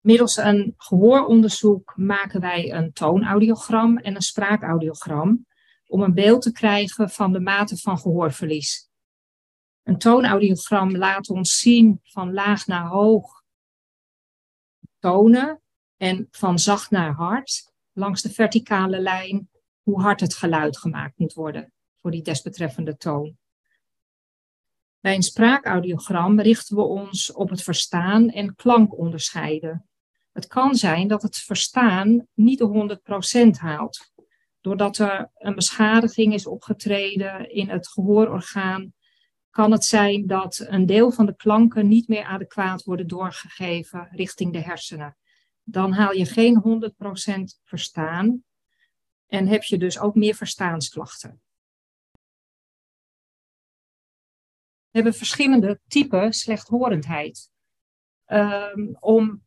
Middels 0.00 0.36
een 0.36 0.74
gehooronderzoek 0.76 1.92
maken 1.96 2.40
wij 2.40 2.72
een 2.72 2.92
toonaudiogram 2.92 3.98
en 3.98 4.14
een 4.14 4.22
spraakaudiogram 4.22 5.46
om 5.86 6.02
een 6.02 6.14
beeld 6.14 6.42
te 6.42 6.52
krijgen 6.52 7.10
van 7.10 7.32
de 7.32 7.40
mate 7.40 7.76
van 7.76 7.98
gehoorverlies. 7.98 8.90
Een 9.82 9.98
toonaudiogram 9.98 10.96
laat 10.96 11.28
ons 11.28 11.58
zien 11.58 12.00
van 12.02 12.32
laag 12.32 12.66
naar 12.66 12.86
hoog 12.86 13.44
tonen 14.98 15.62
en 15.96 16.28
van 16.30 16.58
zacht 16.58 16.90
naar 16.90 17.12
hard 17.12 17.72
langs 17.92 18.22
de 18.22 18.30
verticale 18.30 18.98
lijn 18.98 19.50
hoe 19.82 20.00
hard 20.00 20.20
het 20.20 20.34
geluid 20.34 20.78
gemaakt 20.78 21.18
moet 21.18 21.32
worden 21.32 21.74
voor 22.06 22.14
die 22.14 22.24
desbetreffende 22.24 22.96
toon. 22.96 23.36
Bij 25.00 25.14
een 25.14 25.22
spraakaudiogram 25.22 26.40
richten 26.40 26.76
we 26.76 26.82
ons 26.82 27.32
op 27.32 27.50
het 27.50 27.62
verstaan 27.62 28.30
en 28.30 28.54
klank 28.54 28.98
onderscheiden. 28.98 29.88
Het 30.32 30.46
kan 30.46 30.74
zijn 30.74 31.08
dat 31.08 31.22
het 31.22 31.36
verstaan 31.36 32.26
niet 32.34 32.58
de 32.58 32.98
100% 33.46 33.50
haalt, 33.50 34.12
doordat 34.60 34.98
er 34.98 35.30
een 35.34 35.54
beschadiging 35.54 36.34
is 36.34 36.46
opgetreden 36.46 37.50
in 37.50 37.68
het 37.68 37.88
gehoororgaan. 37.88 38.92
Kan 39.50 39.72
het 39.72 39.84
zijn 39.84 40.26
dat 40.26 40.64
een 40.68 40.86
deel 40.86 41.10
van 41.10 41.26
de 41.26 41.36
klanken 41.36 41.88
niet 41.88 42.08
meer 42.08 42.24
adequaat 42.24 42.84
worden 42.84 43.06
doorgegeven 43.06 44.08
richting 44.10 44.52
de 44.52 44.62
hersenen. 44.62 45.16
Dan 45.62 45.92
haal 45.92 46.12
je 46.12 46.26
geen 46.26 46.90
100% 47.60 47.60
verstaan 47.64 48.44
en 49.26 49.46
heb 49.46 49.62
je 49.62 49.78
dus 49.78 49.98
ook 49.98 50.14
meer 50.14 50.34
verstaansklachten. 50.34 51.40
Hebben 54.96 55.14
verschillende 55.14 55.80
typen 55.86 56.32
slechthorendheid. 56.32 57.50
Um, 58.26 58.96
om 59.00 59.44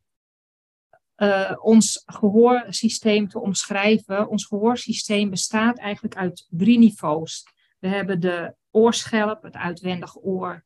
uh, 1.18 1.56
ons 1.62 2.04
gehoorsysteem 2.06 3.28
te 3.28 3.40
omschrijven. 3.40 4.30
Ons 4.30 4.46
gehoorsysteem 4.46 5.30
bestaat 5.30 5.78
eigenlijk 5.78 6.16
uit 6.16 6.48
drie 6.50 6.78
niveaus. 6.78 7.46
We 7.80 7.88
hebben 7.88 8.20
de 8.20 8.56
oorschelp, 8.72 9.44
het 9.44 9.56
uitwendig 9.56 10.24
oor 10.24 10.66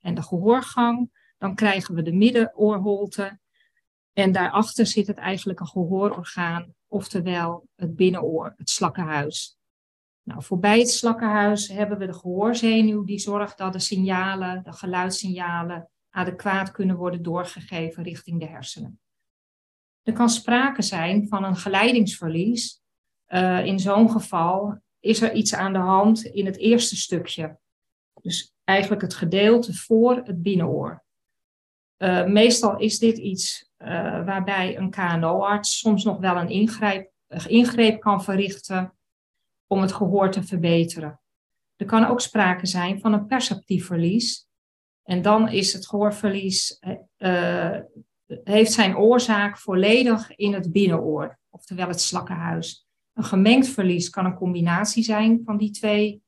en 0.00 0.14
de 0.14 0.22
gehoorgang. 0.22 1.10
Dan 1.38 1.54
krijgen 1.54 1.94
we 1.94 2.02
de 2.02 2.12
middenoorholte. 2.12 3.38
En 4.12 4.32
daarachter 4.32 4.86
zit 4.86 5.06
het 5.06 5.18
eigenlijk 5.18 5.60
een 5.60 5.66
gehoororgaan, 5.66 6.74
oftewel 6.88 7.68
het 7.74 7.96
binnenoor, 7.96 8.54
het 8.56 8.70
slakkenhuis. 8.70 9.58
Nou, 10.24 10.42
voorbij 10.42 10.78
het 10.78 10.90
slakkenhuis 10.90 11.68
hebben 11.68 11.98
we 11.98 12.06
de 12.06 12.14
gehoorzenuw 12.14 13.04
die 13.04 13.18
zorgt 13.18 13.58
dat 13.58 13.72
de 13.72 13.78
signalen, 13.78 14.62
de 14.62 14.72
geluidssignalen, 14.72 15.88
adequaat 16.10 16.70
kunnen 16.70 16.96
worden 16.96 17.22
doorgegeven 17.22 18.02
richting 18.02 18.40
de 18.40 18.46
hersenen. 18.46 19.00
Er 20.02 20.12
kan 20.12 20.28
sprake 20.28 20.82
zijn 20.82 21.28
van 21.28 21.44
een 21.44 21.56
geleidingsverlies. 21.56 22.82
Uh, 23.28 23.66
in 23.66 23.78
zo'n 23.78 24.10
geval 24.10 24.80
is 25.00 25.22
er 25.22 25.32
iets 25.32 25.54
aan 25.54 25.72
de 25.72 25.78
hand 25.78 26.24
in 26.24 26.46
het 26.46 26.56
eerste 26.56 26.96
stukje. 26.96 27.58
Dus 28.20 28.54
eigenlijk 28.64 29.02
het 29.02 29.14
gedeelte 29.14 29.74
voor 29.74 30.16
het 30.16 30.42
binnenoor. 30.42 31.04
Uh, 31.98 32.26
meestal 32.26 32.78
is 32.78 32.98
dit 32.98 33.18
iets 33.18 33.70
uh, 33.78 33.88
waarbij 34.24 34.76
een 34.78 34.90
KNO-arts 34.90 35.78
soms 35.78 36.04
nog 36.04 36.18
wel 36.18 36.36
een 36.36 36.50
ingreep, 36.50 37.10
ingreep 37.46 38.00
kan 38.00 38.24
verrichten 38.24 38.94
om 39.74 39.80
het 39.80 39.92
gehoor 39.92 40.30
te 40.30 40.42
verbeteren. 40.42 41.20
Er 41.76 41.86
kan 41.86 42.06
ook 42.06 42.20
sprake 42.20 42.66
zijn 42.66 43.00
van 43.00 43.12
een 43.12 43.26
perceptief 43.26 43.86
verlies. 43.86 44.46
En 45.02 45.22
dan 45.22 45.48
is 45.48 45.72
het 45.72 45.88
gehoorverlies 45.88 46.80
uh, 47.18 47.78
heeft 48.44 48.72
zijn 48.72 48.96
oorzaak 48.96 49.58
volledig 49.58 50.36
in 50.36 50.52
het 50.52 50.72
binnenoor, 50.72 51.38
oftewel 51.50 51.88
het 51.88 52.00
slakkenhuis. 52.00 52.86
Een 53.12 53.24
gemengd 53.24 53.68
verlies 53.68 54.10
kan 54.10 54.24
een 54.24 54.34
combinatie 54.34 55.02
zijn 55.02 55.40
van 55.44 55.56
die 55.56 55.70
twee 55.70 56.22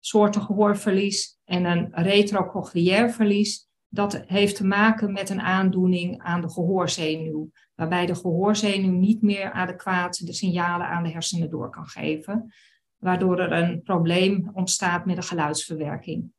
soorten 0.00 0.42
gehoorverlies 0.42 1.38
en 1.44 1.64
een 1.64 1.88
retrocochlieair 1.92 3.10
verlies. 3.10 3.68
Dat 3.88 4.24
heeft 4.26 4.56
te 4.56 4.66
maken 4.66 5.12
met 5.12 5.30
een 5.30 5.40
aandoening 5.40 6.22
aan 6.22 6.40
de 6.40 6.50
gehoorzenuw, 6.50 7.50
waarbij 7.74 8.06
de 8.06 8.14
gehoorzenuw 8.14 8.92
niet 8.92 9.22
meer 9.22 9.52
adequaat 9.52 10.26
de 10.26 10.32
signalen 10.32 10.86
aan 10.86 11.02
de 11.02 11.10
hersenen 11.10 11.50
door 11.50 11.70
kan 11.70 11.86
geven, 11.86 12.52
waardoor 12.96 13.40
er 13.40 13.52
een 13.52 13.82
probleem 13.82 14.50
ontstaat 14.54 15.06
met 15.06 15.16
de 15.16 15.22
geluidsverwerking. 15.22 16.32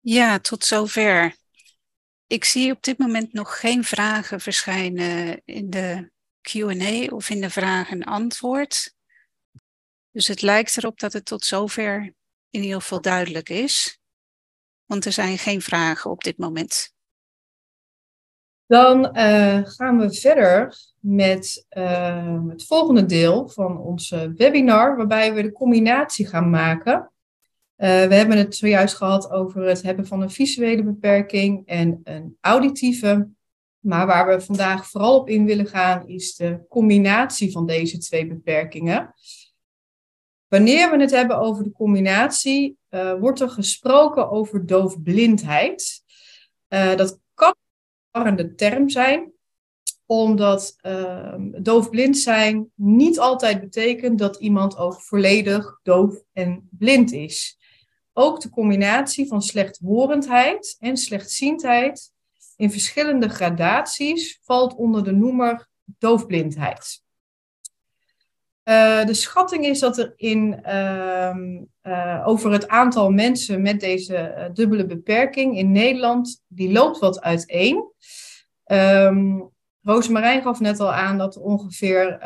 Ja, 0.00 0.38
tot 0.38 0.64
zover. 0.64 1.36
Ik 2.26 2.44
zie 2.44 2.72
op 2.72 2.82
dit 2.82 2.98
moment 2.98 3.32
nog 3.32 3.60
geen 3.60 3.84
vragen 3.84 4.40
verschijnen 4.40 5.42
in 5.44 5.70
de 5.70 6.10
QA 6.40 7.14
of 7.14 7.30
in 7.30 7.40
de 7.40 7.50
vraag 7.50 7.90
en 7.90 8.04
antwoord. 8.04 8.94
Dus 10.10 10.26
het 10.26 10.42
lijkt 10.42 10.76
erop 10.76 10.98
dat 10.98 11.12
het 11.12 11.24
tot 11.24 11.44
zover 11.44 12.14
in 12.50 12.62
ieder 12.62 12.80
geval 12.80 13.00
duidelijk 13.00 13.48
is. 13.48 14.00
Want 14.84 15.04
er 15.04 15.12
zijn 15.12 15.38
geen 15.38 15.62
vragen 15.62 16.10
op 16.10 16.24
dit 16.24 16.38
moment. 16.38 16.95
Dan 18.66 19.16
uh, 19.16 19.60
gaan 19.64 19.98
we 19.98 20.14
verder 20.14 20.76
met 21.00 21.66
uh, 21.70 22.42
het 22.48 22.66
volgende 22.66 23.06
deel 23.06 23.48
van 23.48 23.78
onze 23.78 24.32
webinar, 24.36 24.96
waarbij 24.96 25.34
we 25.34 25.42
de 25.42 25.52
combinatie 25.52 26.26
gaan 26.26 26.50
maken 26.50 27.10
we 27.76 27.84
hebben 28.14 28.36
het 28.38 28.56
zojuist 28.56 28.94
gehad 28.94 29.30
over 29.30 29.62
het 29.62 29.82
hebben 29.82 30.06
van 30.06 30.22
een 30.22 30.30
visuele 30.30 30.82
beperking 30.82 31.66
en 31.66 32.00
een 32.04 32.36
auditieve. 32.40 33.28
Maar 33.78 34.06
waar 34.06 34.26
we 34.26 34.40
vandaag 34.40 34.86
vooral 34.86 35.18
op 35.18 35.28
in 35.28 35.44
willen 35.44 35.66
gaan, 35.66 36.08
is 36.08 36.36
de 36.36 36.60
combinatie 36.68 37.52
van 37.52 37.66
deze 37.66 37.98
twee 37.98 38.26
beperkingen. 38.26 39.14
Wanneer 40.48 40.90
we 40.90 41.00
het 41.00 41.10
hebben 41.10 41.38
over 41.38 41.64
de 41.64 41.72
combinatie, 41.72 42.78
wordt 43.18 43.40
er 43.40 43.50
gesproken 43.50 44.30
over 44.30 44.66
doofblindheid. 44.66 46.02
Uh, 46.68 46.96
dat 46.96 47.20
een 48.24 48.56
term 48.56 48.88
zijn, 48.88 49.32
omdat 50.06 50.74
ehm, 50.80 51.62
doofblind 51.62 52.18
zijn 52.18 52.70
niet 52.74 53.18
altijd 53.18 53.60
betekent 53.60 54.18
dat 54.18 54.36
iemand 54.36 54.76
ook 54.76 55.00
volledig 55.00 55.80
doof 55.82 56.22
en 56.32 56.68
blind 56.70 57.12
is. 57.12 57.58
Ook 58.12 58.40
de 58.40 58.50
combinatie 58.50 59.26
van 59.26 59.42
slechthorendheid 59.42 60.76
en 60.78 60.96
slechtziendheid 60.96 62.12
in 62.56 62.70
verschillende 62.70 63.28
gradaties 63.28 64.40
valt 64.42 64.74
onder 64.74 65.04
de 65.04 65.12
noemer 65.12 65.68
doofblindheid. 65.84 67.04
Uh, 68.68 69.04
de 69.04 69.14
schatting 69.14 69.64
is 69.64 69.78
dat 69.78 69.98
er 69.98 70.12
in, 70.16 70.60
uh, 70.66 71.36
uh, 71.82 72.22
over 72.26 72.52
het 72.52 72.68
aantal 72.68 73.10
mensen 73.10 73.62
met 73.62 73.80
deze 73.80 74.16
eh, 74.16 74.52
dubbele 74.52 74.86
beperking 74.86 75.58
in 75.58 75.72
Nederland, 75.72 76.42
die 76.46 76.72
loopt 76.72 76.98
wat 76.98 77.20
uiteen. 77.20 77.92
Um, 78.64 79.50
Roosmarijn 79.82 80.42
gaf 80.42 80.60
net 80.60 80.80
al 80.80 80.92
aan 80.92 81.18
dat 81.18 81.34
er 81.34 81.42
ongeveer 81.42 82.18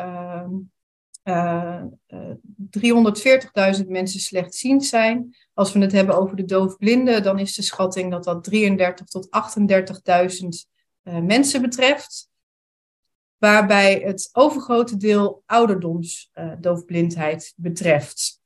340.000 3.79 3.87
mensen 3.87 4.19
slechtziend 4.19 4.85
zijn. 4.85 5.35
Als 5.53 5.73
we 5.73 5.79
het 5.79 5.91
hebben 5.91 6.15
over 6.15 6.35
de 6.35 6.45
doofblinden, 6.45 7.23
dan 7.23 7.39
is 7.39 7.55
de 7.55 7.61
schatting 7.61 8.11
dat 8.11 8.23
dat 8.23 8.43
33 8.43 9.05
tot 9.05 9.27
38.000 9.27 10.47
uh, 11.03 11.17
mensen 11.19 11.61
betreft. 11.61 12.30
Waarbij 13.41 14.01
het 14.05 14.29
overgrote 14.31 14.97
deel 14.97 15.43
ouderdomsdoofblindheid 15.45 17.43
uh, 17.43 17.63
betreft. 17.63 18.41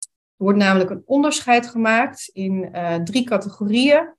Er 0.00 0.44
wordt 0.44 0.58
namelijk 0.58 0.90
een 0.90 1.02
onderscheid 1.04 1.66
gemaakt 1.66 2.30
in 2.32 2.68
uh, 2.72 2.94
drie 2.94 3.24
categorieën. 3.24 4.14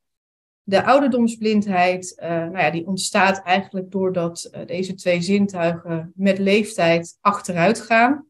De 0.63 0.83
ouderdomsblindheid, 0.85 2.15
nou 2.19 2.57
ja, 2.57 2.71
die 2.71 2.87
ontstaat 2.87 3.41
eigenlijk 3.41 3.91
doordat 3.91 4.51
deze 4.65 4.93
twee 4.93 5.21
zintuigen 5.21 6.11
met 6.15 6.37
leeftijd 6.37 7.17
achteruit 7.21 7.81
gaan, 7.81 8.27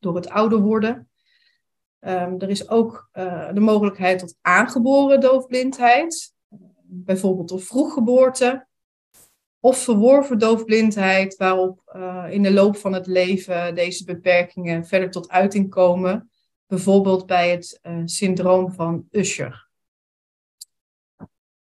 door 0.00 0.14
het 0.14 0.28
ouder 0.28 0.58
worden. 0.58 1.08
Um, 2.00 2.40
er 2.40 2.50
is 2.50 2.68
ook 2.68 3.08
de 3.52 3.60
mogelijkheid 3.60 4.18
tot 4.18 4.36
aangeboren 4.40 5.20
doofblindheid, 5.20 6.34
bijvoorbeeld 6.82 7.48
door 7.48 7.60
vroeggeboorte, 7.60 8.66
of 9.64 9.78
verworven 9.78 10.38
doofblindheid, 10.38 11.36
waarop 11.36 11.92
uh, 11.96 12.26
in 12.30 12.42
de 12.42 12.52
loop 12.52 12.76
van 12.76 12.92
het 12.92 13.06
leven 13.06 13.74
deze 13.74 14.04
beperkingen 14.04 14.86
verder 14.86 15.10
tot 15.10 15.28
uiting 15.28 15.70
komen, 15.70 16.30
bijvoorbeeld 16.66 17.26
bij 17.26 17.50
het 17.50 17.80
uh, 17.82 18.02
syndroom 18.04 18.72
van 18.72 19.08
Usher. 19.10 19.68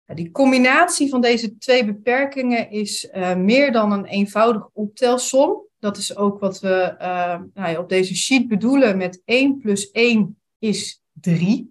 Die 0.05 0.31
combinatie 0.31 1.09
van 1.09 1.21
deze 1.21 1.59
twee 1.59 1.85
beperkingen 1.85 2.71
is 2.71 3.09
uh, 3.15 3.35
meer 3.35 3.73
dan 3.73 3.93
een 3.93 4.05
eenvoudig 4.05 4.69
optelsom. 4.73 5.67
Dat 5.79 5.97
is 5.97 6.17
ook 6.17 6.41
wat 6.41 6.61
we 6.61 6.95
nou 7.55 7.71
ja, 7.71 7.79
op 7.79 7.89
deze 7.89 8.17
sheet 8.17 8.49
bedoelen 8.49 8.97
met 8.97 9.23
1 9.25 9.59
plus 9.59 9.91
1 9.91 10.39
is 10.59 11.03
3. 11.13 11.59
Um, 11.59 11.69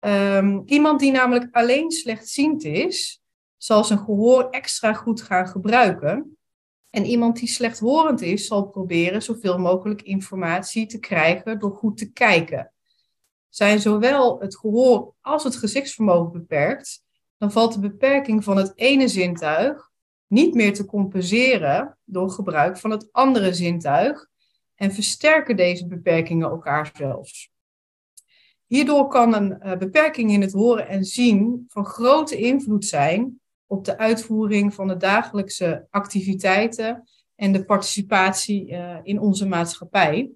ehm, 0.00 0.60
iemand 0.66 1.00
die 1.00 1.12
namelijk 1.12 1.48
alleen 1.54 1.90
slechtziend 1.90 2.64
is, 2.64 3.19
zal 3.62 3.84
zijn 3.84 3.98
gehoor 3.98 4.50
extra 4.50 4.92
goed 4.92 5.22
gaan 5.22 5.48
gebruiken. 5.48 6.38
En 6.90 7.04
iemand 7.04 7.36
die 7.36 7.48
slechthorend 7.48 8.20
is, 8.20 8.46
zal 8.46 8.66
proberen 8.66 9.22
zoveel 9.22 9.58
mogelijk 9.58 10.02
informatie 10.02 10.86
te 10.86 10.98
krijgen 10.98 11.58
door 11.58 11.76
goed 11.76 11.98
te 11.98 12.12
kijken. 12.12 12.72
Zijn 13.48 13.80
zowel 13.80 14.40
het 14.40 14.56
gehoor 14.56 15.14
als 15.20 15.44
het 15.44 15.56
gezichtsvermogen 15.56 16.32
beperkt, 16.32 17.04
dan 17.38 17.52
valt 17.52 17.72
de 17.72 17.80
beperking 17.80 18.44
van 18.44 18.56
het 18.56 18.72
ene 18.74 19.08
zintuig 19.08 19.90
niet 20.26 20.54
meer 20.54 20.74
te 20.74 20.84
compenseren 20.84 21.98
door 22.04 22.30
gebruik 22.30 22.78
van 22.78 22.90
het 22.90 23.12
andere 23.12 23.54
zintuig 23.54 24.28
en 24.74 24.92
versterken 24.92 25.56
deze 25.56 25.86
beperkingen 25.86 26.50
elkaar 26.50 26.90
zelfs. 26.96 27.50
Hierdoor 28.66 29.08
kan 29.08 29.34
een 29.34 29.60
uh, 29.62 29.76
beperking 29.76 30.30
in 30.30 30.40
het 30.40 30.52
horen 30.52 30.88
en 30.88 31.04
zien 31.04 31.64
van 31.68 31.84
grote 31.84 32.36
invloed 32.36 32.84
zijn 32.84 33.40
op 33.70 33.84
de 33.84 33.98
uitvoering 33.98 34.74
van 34.74 34.88
de 34.88 34.96
dagelijkse 34.96 35.86
activiteiten 35.90 37.08
en 37.34 37.52
de 37.52 37.64
participatie 37.64 38.70
uh, 38.70 38.98
in 39.02 39.20
onze 39.20 39.46
maatschappij. 39.46 40.30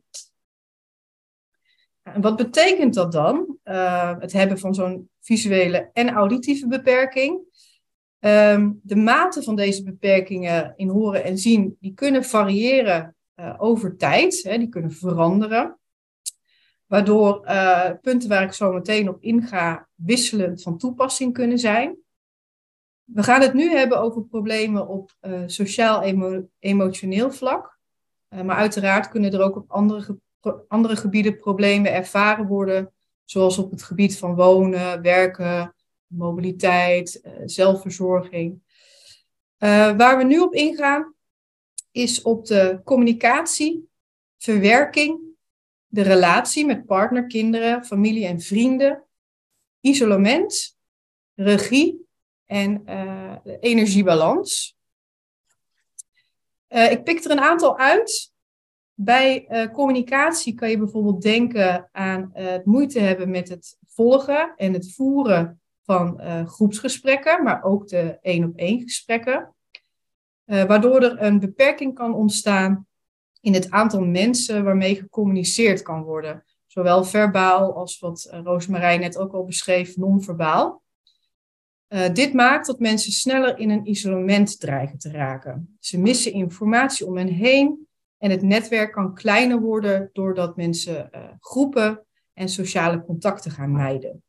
Wat 2.21 2.37
betekent 2.37 2.95
dat 2.95 3.13
dan? 3.13 3.59
Uh, 3.65 4.19
het 4.19 4.33
hebben 4.33 4.59
van 4.59 4.75
zo'n 4.75 5.11
visuele 5.21 5.91
en 5.93 6.11
auditieve 6.11 6.67
beperking. 6.69 7.41
Um, 8.21 8.81
de 8.83 8.97
mate 8.97 9.43
van 9.43 9.57
deze 9.57 9.83
beperkingen 9.83 10.73
in 10.77 10.89
horen 10.89 11.25
en 11.25 11.39
zien, 11.39 11.77
die 11.81 11.95
kunnen 11.95 12.25
variëren 12.25 13.17
uh, 13.37 13.55
over 13.59 13.97
tijd, 13.97 14.43
hè, 14.43 14.59
die 14.59 14.69
kunnen 14.69 14.93
veranderen. 14.93 15.79
Waardoor 16.87 17.41
punten 18.01 18.29
waar 18.29 18.43
ik 18.43 18.53
zo 18.53 18.73
meteen 18.73 19.09
op 19.09 19.23
inga 19.23 19.89
wisselend 19.95 20.63
van 20.63 20.79
toepassing 20.79 21.33
kunnen 21.33 21.59
zijn. 21.59 22.03
We 23.05 23.23
gaan 23.23 23.41
het 23.41 23.55
nu 23.55 23.71
hebben 23.71 24.01
over 24.01 24.23
problemen 24.23 24.89
op 24.89 25.17
uh, 25.23 25.43
sociaal-emotioneel 25.47 27.31
vlak. 27.31 27.79
maar 28.29 28.57
uiteraard 28.57 29.09
kunnen 29.09 29.33
er 29.33 29.43
ook 29.43 29.57
op 29.57 29.71
andere, 29.71 30.19
andere 30.69 30.97
gebieden 30.97 31.39
problemen 31.39 31.93
ervaren 31.93 32.47
worden, 32.47 32.93
zoals 33.25 33.59
op 33.59 33.71
het 33.71 33.83
gebied 33.83 34.19
van 34.19 34.35
wonen, 34.35 35.03
werken, 35.03 35.75
mobiliteit, 36.07 37.21
uh, 37.23 37.33
zelfverzorging. 37.45 38.63
Waar 39.97 40.19
we 40.19 40.25
nu 40.25 40.39
op 40.39 40.55
ingaan 40.55 41.15
is 41.91 42.23
op 42.23 42.47
de 42.47 42.81
communicatie, 42.85 43.89
verwerking, 44.39 45.21
de 45.87 46.03
relatie 46.03 46.67
met 46.67 46.87
partner, 46.87 47.27
kinderen, 47.27 47.85
familie 47.85 48.27
en 48.27 48.41
vrienden, 48.41 49.05
isolement, 49.81 50.77
regie 51.35 52.04
en 52.55 52.83
uh, 52.87 53.35
energiebalans. 53.61 54.77
ik 56.69 57.05
pik 57.05 57.25
er 57.25 57.31
een 57.31 57.41
aantal 57.41 57.79
uit. 57.79 58.33
Bij 58.95 59.49
communicatie 59.73 60.55
kan 60.55 60.71
je 60.71 60.79
bijvoorbeeld 60.79 61.23
denken 61.23 61.89
aan 61.93 62.31
het 62.33 62.65
moeite 62.65 63.01
hebben 63.01 63.31
met 63.31 63.49
het 63.49 63.79
volgen 63.87 64.53
en 64.57 64.73
het 64.73 64.95
voeren 64.95 65.61
van 65.83 66.21
groepsgesprekken, 66.47 67.43
maar 67.43 67.63
ook 67.63 67.89
de 67.89 68.19
één 68.21 68.45
op 68.45 68.57
één 68.57 68.81
gesprekken. 68.81 69.55
Waardoor 70.45 71.03
er 71.03 71.23
een 71.23 71.41
beperking 71.41 71.95
kan 71.95 72.15
ontstaan 72.15 72.87
in 73.41 73.55
het 73.55 73.71
aantal 73.71 74.01
mensen 74.01 74.65
waarmee 74.65 74.97
gecommuniceerd 74.97 75.83
kan 75.83 76.03
worden. 76.03 76.45
Zowel 76.67 77.05
verbaal 77.05 77.75
als 77.75 77.99
wat 77.99 78.29
Roosmarijn 78.31 79.01
net 79.01 79.19
ook 79.19 79.33
al 79.33 79.45
beschreef, 79.45 79.97
non-verbaal. 79.97 80.83
Dit 82.13 82.33
maakt 82.33 82.67
dat 82.67 82.79
mensen 82.79 83.13
sneller 83.13 83.59
in 83.59 83.71
een 83.71 83.89
isolement 83.89 84.61
dreigen 84.61 84.99
te 84.99 85.11
raken. 85.11 85.77
Ze 85.81 85.99
missen 85.99 86.33
informatie 86.33 87.07
om 87.07 87.17
hen 87.17 87.29
heen 87.29 87.87
en 88.19 88.31
het 88.31 88.43
netwerk 88.43 88.93
kan 88.93 89.15
kleiner 89.15 89.61
worden 89.61 90.11
doordat 90.13 90.57
mensen 90.57 91.11
groepen 91.41 92.07
en 92.33 92.49
sociale 92.49 93.05
contacten 93.05 93.51
gaan 93.51 93.73
mijden. 93.73 94.23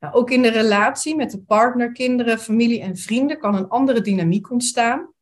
Nou, 0.00 0.14
ook 0.14 0.30
in 0.30 0.42
de 0.42 0.50
relatie 0.50 1.16
met 1.16 1.30
de 1.30 1.42
partner, 1.42 1.92
kinderen, 1.92 2.38
familie 2.38 2.80
en 2.80 2.96
vrienden 2.96 3.38
kan 3.38 3.54
een 3.54 3.68
andere 3.68 4.00
dynamiek 4.00 4.50
ontstaan. 4.50 5.12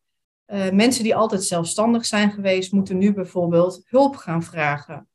Uh, 0.46 0.70
mensen 0.70 1.03
die 1.03 1.16
altijd 1.16 1.44
zelfstandig 1.44 2.07
zijn 2.07 2.31
geweest, 2.31 2.72
moeten 2.72 2.98
nu 2.98 3.12
bijvoorbeeld 3.12 3.83
hulp 3.88 4.16
gaan 4.16 4.42
vragen, 4.42 5.09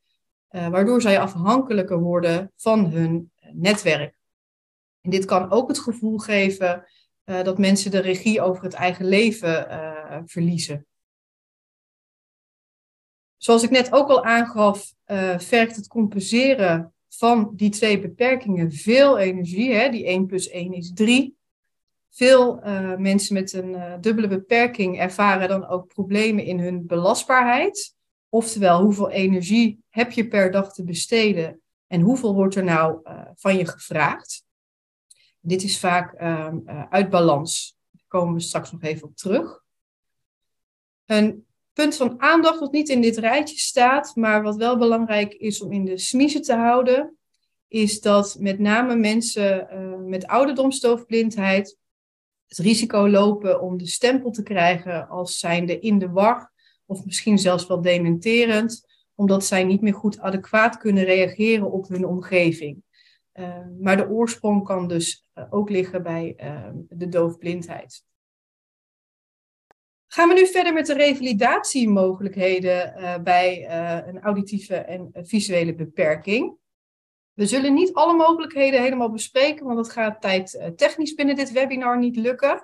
waardoor 0.50 1.02
zij 1.02 1.20
afhankelijker 1.20 2.00
worden 2.00 2.52
van 2.56 2.86
hun 2.86 3.32
netwerk. 3.54 4.17
En 5.08 5.14
dit 5.14 5.26
kan 5.26 5.52
ook 5.52 5.68
het 5.68 5.80
gevoel 5.80 6.18
geven 6.18 6.86
uh, 7.26 7.44
dat 7.44 7.58
mensen 7.58 7.92
de 7.92 8.00
regie 8.00 8.42
over 8.42 8.64
het 8.64 8.74
eigen 8.74 9.06
leven 9.06 9.68
verliezen. 10.26 10.86
Zoals 13.38 13.64
ik 13.64 13.70
net 13.70 13.92
ook 13.92 14.10
al 14.10 14.24
aangaf, 14.24 14.94
vergt 15.38 15.76
het 15.76 15.88
compenseren 15.88 16.94
van 17.10 17.52
die 17.56 17.70
twee 17.70 18.00
beperkingen 18.00 18.72
veel 18.72 19.18
energie. 19.18 19.74
Hè? 19.74 19.90
Die 19.90 20.06
1 20.06 20.26
plus 20.26 20.50
1 20.50 20.74
is 20.74 20.92
3. 20.94 21.38
Veel 22.10 22.60
mensen 22.98 23.34
met 23.34 23.54
een 23.54 24.02
dubbele 24.02 24.28
beperking 24.28 25.00
ervaren 25.00 25.48
dan 25.48 25.68
ook 25.68 25.88
problemen 25.88 26.44
in 26.44 26.60
hun 26.60 26.86
belastbaarheid. 26.88 27.96
Oftewel, 28.30 28.82
hoeveel 28.82 29.10
energie 29.10 29.84
heb 29.90 30.12
je 30.12 30.28
per 30.28 30.52
dag 30.52 30.74
te 30.74 30.84
besteden 30.84 31.62
en 31.88 32.02
hoeveel 32.02 32.34
wordt 32.34 32.56
er 32.56 32.64
nou 32.64 33.00
van 33.36 33.58
je 33.58 33.66
gevraagd? 33.66 34.46
Dit 35.40 35.64
is 35.64 35.80
vaak 35.80 36.14
ehm, 36.14 36.60
uit 36.90 37.10
balans. 37.10 37.78
Daar 37.92 38.06
komen 38.08 38.34
we 38.34 38.40
straks 38.40 38.72
nog 38.72 38.82
even 38.82 39.08
op 39.08 39.16
terug. 39.16 39.64
Een 41.06 41.46
punt 41.74 41.96
van 41.96 42.22
aandacht 42.22 42.60
wat 42.60 42.72
niet 42.72 42.90
in 42.90 43.02
dit 43.02 43.18
rijtje 43.18 43.58
staat, 43.58 44.16
maar 44.16 44.44
wat 44.44 44.56
wel 44.56 44.78
belangrijk 44.78 45.34
is 45.34 45.62
om 45.62 45.72
in 45.72 45.86
de 45.86 45.98
smiezen 45.98 46.42
te 46.42 46.56
houden, 46.56 47.18
is 47.68 48.02
dat 48.02 48.38
met 48.40 48.60
name 48.60 48.96
mensen 48.96 49.68
uh, 49.72 50.08
met 50.10 50.28
ouderdomstoofblindheid 50.28 51.78
het 52.48 52.58
risico 52.58 53.10
lopen 53.10 53.62
om 53.62 53.78
de 53.78 53.88
stempel 53.88 54.32
te 54.32 54.44
krijgen 54.44 55.08
als 55.08 55.40
zijnde 55.40 55.80
in 55.80 55.98
de 55.98 56.10
war 56.10 56.52
of 56.86 57.06
misschien 57.06 57.38
zelfs 57.38 57.68
wel 57.68 57.82
dementerend, 57.82 58.86
omdat 59.16 59.46
zij 59.46 59.64
niet 59.64 59.82
meer 59.82 59.94
goed 59.94 60.20
adequaat 60.20 60.78
kunnen 60.78 61.04
reageren 61.04 61.72
op 61.72 61.88
hun 61.88 62.06
omgeving. 62.06 62.84
Uh, 63.40 63.58
maar 63.80 63.98
de 63.98 64.10
oorsprong 64.10 64.64
kan 64.64 64.88
dus 64.88 65.30
uh, 65.36 65.44
ook 65.50 65.70
liggen 65.70 66.04
bij 66.04 66.36
de 66.90 67.08
doofblindheid. 67.08 68.06
Gaan 70.08 70.28
we 70.28 70.34
nu 70.34 70.48
verder 70.48 70.74
met 70.74 70.86
de 70.86 70.94
revalidatiemogelijkheden 70.94 72.94
uh, 72.98 73.18
bij 73.18 73.62
uh, 73.62 74.08
een 74.08 74.20
auditieve 74.20 74.76
en 74.76 75.10
visuele 75.14 75.76
beperking. 75.76 76.56
We 77.34 77.46
zullen 77.46 77.74
niet 77.74 77.94
alle 77.94 78.16
mogelijkheden 78.16 78.82
helemaal 78.82 79.12
bespreken, 79.12 79.66
want 79.66 79.78
dat 79.78 79.92
gaat 79.92 80.22
tijd 80.22 80.54
uh, 80.54 80.68
technisch 80.68 81.14
binnen 81.14 81.36
dit 81.36 81.52
webinar 81.52 82.00
niet 82.00 82.16
lukken. 82.16 82.64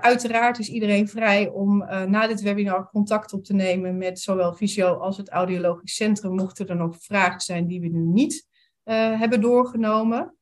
uiteraard 0.00 0.58
is 0.58 0.68
iedereen 0.68 1.08
vrij 1.08 1.48
om 1.48 1.78
na 1.86 2.26
dit 2.26 2.40
webinar 2.40 2.90
contact 2.90 3.32
op 3.32 3.44
te 3.44 3.54
nemen 3.54 3.98
met 3.98 4.20
zowel 4.20 4.54
Visio 4.54 4.94
als 4.94 5.16
het 5.16 5.28
Audiologisch 5.28 5.94
Centrum, 5.94 6.34
mochten 6.34 6.68
er 6.68 6.76
nog 6.76 6.96
vragen 7.00 7.40
zijn 7.40 7.66
die 7.66 7.80
we 7.80 7.88
nu 7.88 8.00
niet 8.00 8.46
hebben 8.94 9.40
doorgenomen. 9.40 10.38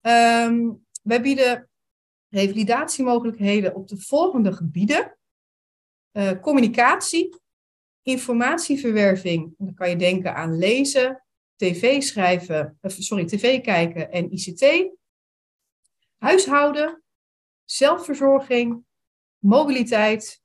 Um, 0.00 0.86
wij 1.02 1.22
bieden 1.22 1.70
revalidatiemogelijkheden 2.28 3.74
op 3.74 3.88
de 3.88 4.00
volgende 4.00 4.52
gebieden. 4.52 5.18
Uh, 6.12 6.40
communicatie, 6.40 7.40
informatieverwerving. 8.02 9.54
Dan 9.58 9.74
kan 9.74 9.90
je 9.90 9.96
denken 9.96 10.34
aan 10.34 10.58
lezen, 10.58 11.24
tv 11.56 12.02
schrijven, 12.02 12.78
uh, 12.82 12.90
sorry, 12.90 13.24
tv 13.24 13.60
kijken 13.60 14.10
en 14.10 14.32
ICT. 14.32 14.90
Huishouden, 16.18 17.02
zelfverzorging, 17.64 18.84
mobiliteit, 19.38 20.42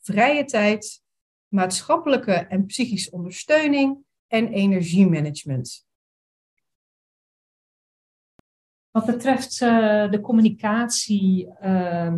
vrije 0.00 0.44
tijd, 0.44 1.02
maatschappelijke 1.48 2.32
en 2.32 2.66
psychische 2.66 3.10
ondersteuning 3.10 4.04
en 4.26 4.48
energiemanagement. 4.48 5.88
Wat 9.00 9.14
betreft 9.14 9.60
uh, 9.60 10.10
de 10.10 10.20
communicatie 10.20 11.48
uh, 11.62 12.14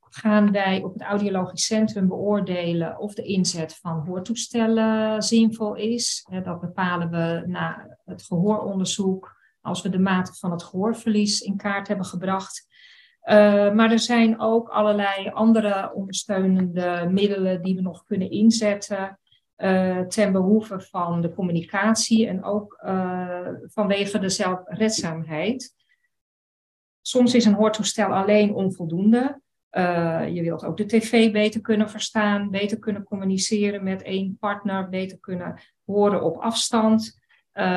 gaan 0.00 0.52
wij 0.52 0.82
op 0.82 0.92
het 0.92 1.02
audiologisch 1.02 1.66
centrum 1.66 2.08
beoordelen 2.08 2.98
of 2.98 3.14
de 3.14 3.22
inzet 3.22 3.76
van 3.76 4.06
hoortoestellen 4.06 5.22
zinvol 5.22 5.74
is. 5.74 6.26
Dat 6.42 6.60
bepalen 6.60 7.10
we 7.10 7.44
na 7.46 7.96
het 8.04 8.22
gehooronderzoek 8.22 9.36
als 9.60 9.82
we 9.82 9.88
de 9.88 9.98
mate 9.98 10.32
van 10.34 10.50
het 10.50 10.62
gehoorverlies 10.62 11.40
in 11.40 11.56
kaart 11.56 11.88
hebben 11.88 12.06
gebracht. 12.06 12.66
Uh, 13.24 13.34
maar 13.72 13.90
er 13.90 13.98
zijn 13.98 14.40
ook 14.40 14.68
allerlei 14.68 15.28
andere 15.28 15.92
ondersteunende 15.94 17.08
middelen 17.10 17.62
die 17.62 17.74
we 17.74 17.80
nog 17.80 18.04
kunnen 18.04 18.30
inzetten 18.30 19.18
uh, 19.56 20.00
ten 20.00 20.32
behoeve 20.32 20.80
van 20.80 21.20
de 21.20 21.34
communicatie 21.34 22.26
en 22.26 22.44
ook 22.44 22.78
vanwege 23.62 24.18
de 24.18 24.28
zelfredzaamheid. 24.28 25.82
Soms 27.06 27.34
is 27.34 27.44
een 27.44 27.54
hoortoestel 27.54 28.14
alleen 28.14 28.54
onvoldoende. 28.54 29.40
je 30.32 30.40
wilt 30.42 30.64
ook 30.64 30.76
de 30.76 30.86
tv 30.86 31.32
beter 31.32 31.60
kunnen 31.60 31.90
verstaan, 31.90 32.50
beter 32.50 32.78
kunnen 32.78 33.04
communiceren 33.04 33.84
met 33.84 34.02
één 34.02 34.36
partner, 34.40 34.88
beter 34.88 35.18
kunnen 35.18 35.60
horen 35.84 36.22
op 36.22 36.36
afstand. 36.36 37.18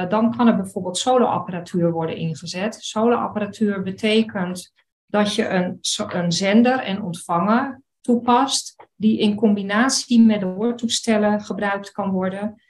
dan 0.10 0.36
kan 0.38 0.48
er 0.48 0.56
bijvoorbeeld 0.56 0.98
soloapparatuur 0.98 1.92
worden 1.92 2.16
ingezet. 2.16 2.76
Soloapparatuur 2.76 3.84
betekent 3.84 4.74
dat 5.06 5.36
je 5.36 5.48
een, 5.48 5.80
een 6.08 6.32
zender 6.32 6.80
en 6.80 7.02
ontvanger 7.02 7.82
toepast, 8.02 8.76
die 8.96 9.20
in 9.20 9.36
combinatie 9.36 10.22
met 10.22 10.40
de 10.40 10.46
hoortoestellen 10.46 11.42
gebruikt 11.42 11.92
kan 11.92 12.12
worden. 12.12 12.62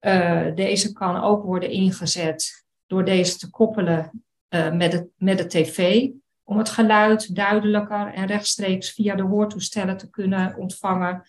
Uh, 0.00 0.54
deze 0.54 0.92
kan 0.92 1.16
ook 1.22 1.44
worden 1.44 1.70
ingezet 1.70 2.66
door 2.86 3.04
deze 3.04 3.38
te 3.38 3.50
koppelen 3.50 4.25
uh, 4.56 4.72
met, 4.72 4.90
de, 4.90 5.08
met 5.16 5.38
de 5.38 5.46
tv, 5.46 6.08
om 6.44 6.58
het 6.58 6.68
geluid 6.68 7.34
duidelijker 7.34 8.12
en 8.12 8.26
rechtstreeks 8.26 8.90
via 8.90 9.14
de 9.14 9.22
hoortoestellen 9.22 9.96
te 9.96 10.10
kunnen 10.10 10.56
ontvangen. 10.56 11.22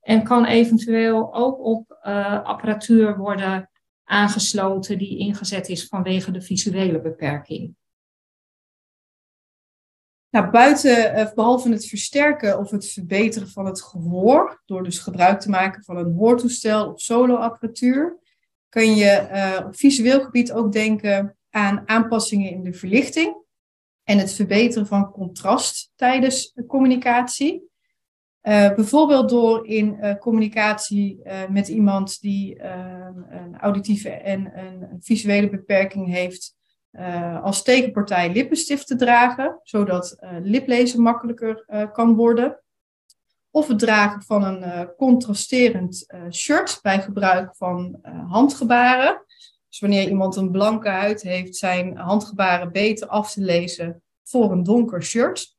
En 0.00 0.22
kan 0.22 0.44
eventueel 0.44 1.34
ook 1.34 1.64
op 1.64 1.98
uh, 2.02 2.44
apparatuur 2.44 3.16
worden 3.16 3.70
aangesloten 4.04 4.98
die 4.98 5.18
ingezet 5.18 5.68
is 5.68 5.86
vanwege 5.86 6.30
de 6.30 6.40
visuele 6.40 7.00
beperking. 7.00 7.74
Nou, 10.30 10.50
buiten, 10.50 11.18
uh, 11.18 11.32
behalve 11.34 11.70
het 11.70 11.86
versterken 11.86 12.58
of 12.58 12.70
het 12.70 12.92
verbeteren 12.92 13.48
van 13.48 13.66
het 13.66 13.82
gehoor, 13.82 14.62
door 14.66 14.84
dus 14.84 14.98
gebruik 14.98 15.40
te 15.40 15.50
maken 15.50 15.84
van 15.84 15.96
een 15.96 16.14
hoortoestel 16.14 16.92
of 16.92 17.00
soloapparatuur, 17.00 18.18
kun 18.68 18.94
je 18.94 19.62
op 19.66 19.76
visueel 19.76 20.20
gebied 20.20 20.52
ook 20.52 20.72
denken 20.72 21.37
aan 21.58 21.82
aanpassingen 21.88 22.50
in 22.50 22.62
de 22.62 22.72
verlichting 22.72 23.36
en 24.04 24.18
het 24.18 24.32
verbeteren 24.32 24.86
van 24.86 25.10
contrast 25.10 25.92
tijdens 25.96 26.54
communicatie. 26.66 27.66
Uh, 28.42 28.74
bijvoorbeeld 28.74 29.28
door 29.28 29.66
in 29.66 30.16
communicatie 30.18 31.22
met 31.48 31.68
iemand 31.68 32.20
die 32.20 32.62
een 33.30 33.58
auditieve 33.58 34.10
en 34.10 34.58
een 34.58 34.96
visuele 35.00 35.50
beperking 35.50 36.08
heeft, 36.08 36.56
als 37.42 37.62
tekenpartij 37.62 38.32
lippenstift 38.32 38.86
te 38.86 38.96
dragen, 38.96 39.60
zodat 39.62 40.16
liplezen 40.42 41.02
makkelijker 41.02 41.88
kan 41.92 42.14
worden. 42.14 42.62
Of 43.50 43.68
het 43.68 43.78
dragen 43.78 44.22
van 44.22 44.44
een 44.44 44.94
contrasterend 44.96 46.06
shirt 46.30 46.78
bij 46.82 47.00
gebruik 47.02 47.56
van 47.56 47.98
handgebaren. 48.26 49.24
Dus 49.78 49.88
wanneer 49.88 50.08
iemand 50.08 50.36
een 50.36 50.50
blanke 50.50 50.88
huid 50.88 51.22
heeft, 51.22 51.56
zijn 51.56 51.96
handgebaren 51.96 52.72
beter 52.72 53.08
af 53.08 53.32
te 53.32 53.40
lezen 53.40 54.02
voor 54.22 54.52
een 54.52 54.62
donker 54.62 55.02
shirt. 55.02 55.56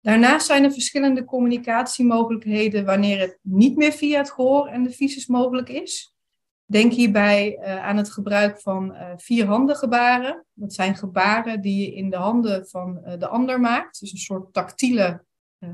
Daarnaast 0.00 0.46
zijn 0.46 0.64
er 0.64 0.72
verschillende 0.72 1.24
communicatiemogelijkheden 1.24 2.84
wanneer 2.84 3.20
het 3.20 3.38
niet 3.40 3.76
meer 3.76 3.92
via 3.92 4.18
het 4.18 4.30
gehoor 4.30 4.66
en 4.66 4.82
de 4.82 4.90
visus 4.90 5.26
mogelijk 5.26 5.68
is. 5.68 6.16
Denk 6.64 6.92
hierbij 6.92 7.58
uh, 7.58 7.84
aan 7.84 7.96
het 7.96 8.10
gebruik 8.10 8.60
van 8.60 8.94
uh, 8.94 9.12
vierhanden 9.16 9.76
gebaren. 9.76 10.44
Dat 10.52 10.74
zijn 10.74 10.96
gebaren 10.96 11.60
die 11.60 11.80
je 11.80 11.94
in 11.94 12.10
de 12.10 12.16
handen 12.16 12.66
van 12.68 13.02
uh, 13.04 13.18
de 13.18 13.28
ander 13.28 13.60
maakt. 13.60 14.00
Dus 14.00 14.12
een 14.12 14.18
soort 14.18 14.52
tactiele 14.52 15.24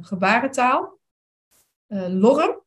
gebarentaal. 0.00 0.98
lorm, 2.08 2.62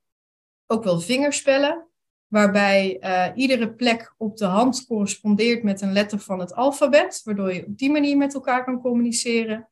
ook 0.67 0.83
wel 0.83 0.99
vingerspellen, 0.99 1.90
waarbij 2.31 2.99
iedere 3.35 3.73
plek 3.73 4.13
op 4.17 4.37
de 4.37 4.45
hand 4.45 4.85
correspondeert 4.85 5.63
met 5.63 5.81
een 5.81 5.93
letter 5.93 6.19
van 6.19 6.39
het 6.39 6.55
alfabet, 6.55 7.21
waardoor 7.23 7.53
je 7.53 7.65
op 7.65 7.77
die 7.77 7.91
manier 7.91 8.17
met 8.17 8.33
elkaar 8.33 8.63
kan 8.63 8.81
communiceren. 8.81 9.69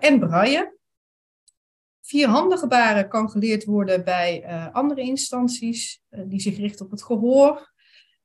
en 0.00 0.18
braille, 0.18 0.72
Vierhandengebaren 2.04 3.08
kan 3.08 3.30
geleerd 3.30 3.64
worden 3.64 4.04
bij 4.04 4.44
uh, 4.44 4.74
andere 4.74 5.00
instanties 5.00 6.02
uh, 6.10 6.20
die 6.26 6.40
zich 6.40 6.56
richten 6.56 6.84
op 6.84 6.90
het 6.90 7.02
gehoor. 7.02 7.72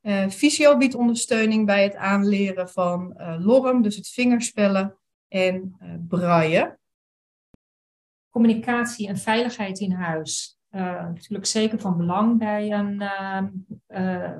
Uh, 0.02 0.30
Fysio 0.30 0.78
biedt 0.78 0.96
ondersteuning 0.96 1.66
bij 1.66 1.84
het 1.84 1.96
aanleren 1.96 2.70
van 2.70 3.16
lorm, 3.40 3.82
dus 3.82 3.96
het 3.96 4.08
vingerspellen 4.08 4.98
en 5.28 5.78
braille. 6.08 6.80
Communicatie 8.30 9.08
en 9.08 9.18
veiligheid 9.18 9.80
in 9.80 9.92
huis. 9.92 10.57
Natuurlijk 10.84 11.46
zeker 11.46 11.80
van 11.80 11.98
belang 11.98 12.38
bij 12.38 12.72
een 12.72 13.02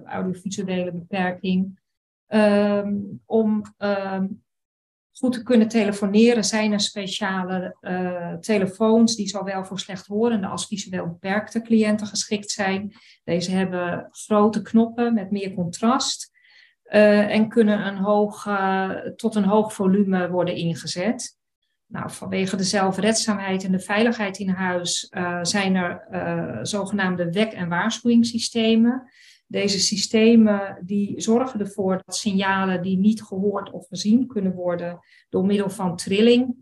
audiovisuele 0.06 0.92
beperking. 0.92 1.80
Ehm, 2.28 2.96
om 3.26 3.62
ehm, 3.78 4.28
goed 5.18 5.34
te 5.34 5.44
kunnen 5.44 5.68
telefoneren 5.68 6.44
zijn 6.44 6.72
er 6.72 6.80
speciale 6.80 7.78
uh, 7.82 8.34
telefoons 8.34 9.16
die 9.16 9.28
zowel 9.28 9.66
voor 9.66 9.80
slechthorende 9.80 10.48
als 10.48 10.68
visueel 10.68 11.08
beperkte 11.08 11.62
cliënten 11.62 12.08
geschikt 12.08 12.52
zijn. 12.52 12.94
Deze 13.24 13.52
hebben 13.52 14.08
grote 14.12 14.62
knoppen 14.62 15.14
met 15.14 15.32
meer 15.32 15.54
contrast 15.54 16.32
uh, 16.86 17.34
en 17.36 17.50
kunnen 17.50 17.88
een 17.88 17.98
uh, 18.48 18.90
tot 19.16 19.36
een 19.36 19.44
hoog 19.44 19.74
volume 19.74 20.30
worden 20.30 20.56
ingezet. 20.56 21.37
Nou, 21.88 22.12
vanwege 22.12 22.56
de 22.56 22.64
zelfredzaamheid 22.64 23.64
en 23.64 23.72
de 23.72 23.80
veiligheid 23.80 24.38
in 24.38 24.50
huis 24.50 25.12
zijn 25.42 25.76
er 25.76 26.08
zogenaamde 26.66 27.32
wek- 27.32 27.54
en 27.54 27.70
waarschuwingssystemen. 27.70 29.12
Deze 29.48 29.80
systemen 29.80 30.78
die 30.86 31.22
zorgen 31.22 31.60
ervoor 31.60 32.02
dat 32.06 32.16
signalen 32.16 32.82
die 32.82 32.98
niet 32.98 33.24
gehoord 33.24 33.72
of 33.72 33.88
gezien 33.88 34.28
kunnen 34.28 34.54
worden 34.54 35.00
door 35.30 35.46
middel 35.46 35.70
van 35.70 35.96
trilling 35.96 36.56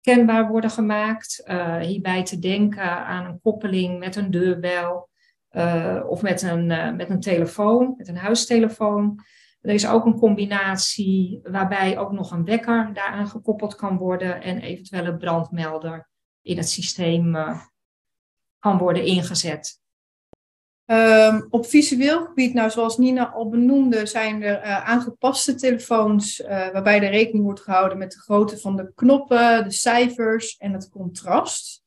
kenbaar 0.00 0.48
worden 0.48 0.70
gemaakt. 0.70 1.42
Uh, 1.44 1.76
hierbij 1.76 2.24
te 2.24 2.38
denken 2.38 3.06
aan 3.06 3.24
een 3.24 3.40
koppeling 3.40 3.98
met 3.98 4.16
een 4.16 4.30
deurbel 4.30 5.08
of 6.08 6.22
met 6.22 6.42
een, 6.42 6.66
met 6.96 7.10
een 7.10 7.20
telefoon, 7.20 7.94
met 7.96 8.08
een 8.08 8.16
huistelefoon. 8.16 9.20
Er 9.64 9.74
is 9.74 9.86
ook 9.86 10.04
een 10.04 10.18
combinatie 10.18 11.40
waarbij 11.42 11.98
ook 11.98 12.12
nog 12.12 12.30
een 12.30 12.44
wekker 12.44 12.90
daaraan 12.94 13.28
gekoppeld 13.28 13.74
kan 13.74 13.96
worden 13.96 14.42
en 14.42 14.60
eventuele 14.60 15.16
brandmelder 15.16 16.08
in 16.42 16.56
het 16.56 16.68
systeem 16.68 17.36
kan 18.58 18.78
worden 18.78 19.04
ingezet. 19.04 19.82
Um, 20.86 21.46
op 21.50 21.66
visueel 21.66 22.24
gebied, 22.24 22.54
nou, 22.54 22.70
zoals 22.70 22.98
Nina 22.98 23.30
al 23.30 23.48
benoemde, 23.48 24.06
zijn 24.06 24.42
er 24.42 24.64
uh, 24.64 24.84
aangepaste 24.84 25.54
telefoons 25.54 26.40
uh, 26.40 26.48
waarbij 26.48 27.02
er 27.02 27.10
rekening 27.10 27.44
wordt 27.44 27.60
gehouden 27.60 27.98
met 27.98 28.12
de 28.12 28.18
grootte 28.18 28.58
van 28.58 28.76
de 28.76 28.92
knoppen, 28.94 29.64
de 29.64 29.72
cijfers 29.72 30.56
en 30.56 30.72
het 30.72 30.90
contrast. 30.90 31.82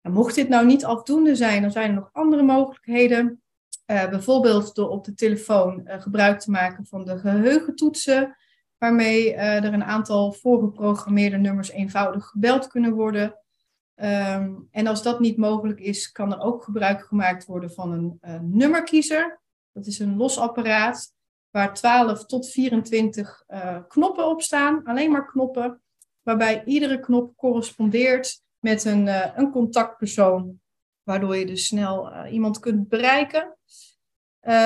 En 0.00 0.12
mocht 0.12 0.34
dit 0.34 0.48
nou 0.48 0.66
niet 0.66 0.84
afdoende 0.84 1.34
zijn, 1.34 1.62
dan 1.62 1.70
zijn 1.70 1.88
er 1.88 1.94
nog 1.94 2.08
andere 2.12 2.42
mogelijkheden. 2.42 3.42
Uh, 3.90 4.08
bijvoorbeeld 4.08 4.74
door 4.74 4.88
op 4.88 5.04
de 5.04 5.14
telefoon 5.14 5.82
gebruik 5.84 6.40
te 6.40 6.50
maken 6.50 6.86
van 6.86 7.04
de 7.04 7.18
geheugentoetsen, 7.18 8.36
waarmee 8.78 9.34
er 9.34 9.72
een 9.72 9.84
aantal 9.84 10.32
voorgeprogrammeerde 10.32 11.36
nummers 11.36 11.70
eenvoudig 11.70 12.26
gebeld 12.26 12.66
kunnen 12.66 12.92
worden. 12.92 13.38
Um, 13.96 14.68
en 14.70 14.86
als 14.86 15.02
dat 15.02 15.20
niet 15.20 15.36
mogelijk 15.36 15.80
is, 15.80 16.12
kan 16.12 16.32
er 16.32 16.40
ook 16.40 16.64
gebruik 16.64 17.02
gemaakt 17.02 17.46
worden 17.46 17.70
van 17.72 17.92
een 17.92 18.18
nummerkiezer. 18.56 19.40
Dat 19.72 19.86
is 19.86 19.98
een 19.98 20.16
los 20.16 20.38
apparaat 20.38 21.14
waar 21.50 21.74
12 21.74 22.26
tot 22.26 22.50
24 22.50 23.44
uh, 23.48 23.78
knoppen 23.88 24.26
op 24.26 24.42
staan, 24.42 24.84
alleen 24.84 25.10
maar 25.10 25.26
knoppen, 25.26 25.80
waarbij 26.22 26.64
iedere 26.64 27.00
knop 27.00 27.36
correspondeert 27.36 28.42
met 28.58 28.84
een, 28.84 29.06
een 29.38 29.50
contactpersoon, 29.50 30.60
waardoor 31.02 31.36
je 31.36 31.46
dus 31.46 31.66
snel 31.66 32.26
iemand 32.26 32.58
kunt 32.58 32.88
bereiken. 32.88 33.56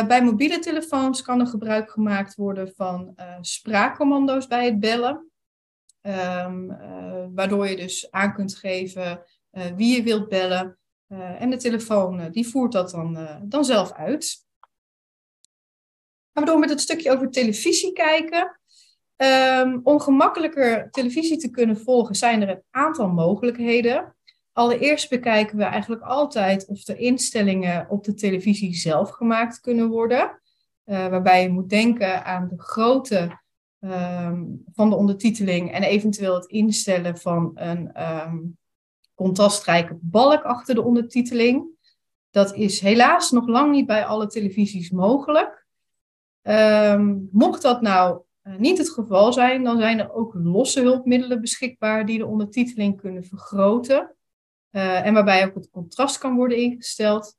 bij 0.06 0.22
mobiele 0.22 0.58
telefoons 0.58 1.22
kan 1.22 1.40
er 1.40 1.46
gebruik 1.46 1.90
gemaakt 1.90 2.34
worden 2.34 2.72
van 2.76 3.14
spraakcommando's 3.40 4.46
bij 4.46 4.64
het 4.64 4.80
bellen. 4.80 5.28
Uh, 6.02 6.52
waardoor 7.34 7.68
je 7.68 7.76
dus 7.76 8.10
aan 8.10 8.34
kunt 8.34 8.54
geven 8.54 9.24
wie 9.76 9.96
je 9.96 10.02
wilt 10.02 10.28
bellen. 10.28 10.78
En 11.08 11.50
de 11.50 11.56
telefoon 11.56 12.30
die 12.30 12.48
voert 12.48 12.72
dat 12.72 12.90
dan, 12.90 13.40
dan 13.42 13.64
zelf 13.64 13.92
uit. 13.92 14.44
Gaan 16.32 16.44
we 16.44 16.50
door 16.50 16.58
met 16.58 16.70
het 16.70 16.80
stukje 16.80 17.10
over 17.12 17.30
televisie 17.30 17.92
kijken. 17.92 18.60
Om 19.82 20.00
gemakkelijker 20.00 20.90
televisie 20.90 21.36
te 21.36 21.50
kunnen 21.50 21.76
volgen 21.76 22.14
zijn 22.14 22.42
er 22.42 22.48
een 22.48 22.62
aantal 22.70 23.08
mogelijkheden. 23.08 24.13
Allereerst 24.54 25.10
bekijken 25.10 25.56
we 25.56 25.64
eigenlijk 25.64 26.02
altijd 26.02 26.66
of 26.66 26.84
de 26.84 26.96
instellingen 26.96 27.86
op 27.88 28.04
de 28.04 28.14
televisie 28.14 28.74
zelf 28.74 29.10
gemaakt 29.10 29.60
kunnen 29.60 29.88
worden. 29.88 30.40
waarbij 30.84 31.42
je 31.42 31.48
moet 31.48 31.68
denken 31.68 32.24
aan 32.24 32.48
de 32.48 32.62
grote 32.62 33.42
ehm, 33.80 34.44
van 34.72 34.90
de 34.90 34.96
ondertiteling 34.96 35.72
en 35.72 35.82
eventueel 35.82 36.34
het 36.34 36.46
instellen 36.46 37.18
van 37.18 37.50
een 37.54 37.92
ehm, 37.92 38.36
contrastrijke 39.14 39.98
balk 40.00 40.42
achter 40.42 40.74
de 40.74 40.82
ondertiteling. 40.82 41.66
Dat 42.30 42.54
is 42.54 42.80
helaas 42.80 43.30
nog 43.30 43.46
lang 43.46 43.70
niet 43.70 43.86
bij 43.86 44.04
alle 44.04 44.26
televisies 44.26 44.90
mogelijk. 44.90 45.66
Ehm, 46.42 47.16
mocht 47.30 47.62
dat 47.62 47.80
nou 47.80 48.22
eh, 48.42 48.56
niet 48.56 48.78
het 48.78 48.90
geval 48.90 49.32
zijn, 49.32 49.64
dan 49.64 49.78
zijn 49.78 49.98
er 49.98 50.12
ook 50.12 50.34
losse 50.34 50.80
hulpmiddelen 50.80 51.40
beschikbaar 51.40 52.06
die 52.06 52.18
de 52.18 52.26
ondertiteling 52.26 53.00
kunnen 53.00 53.24
vergroten. 53.24 54.16
Uh, 54.74 55.06
en 55.06 55.14
waarbij 55.14 55.46
ook 55.46 55.54
het 55.54 55.70
contrast 55.70 56.18
kan 56.18 56.36
worden 56.36 56.58
ingesteld. 56.58 57.36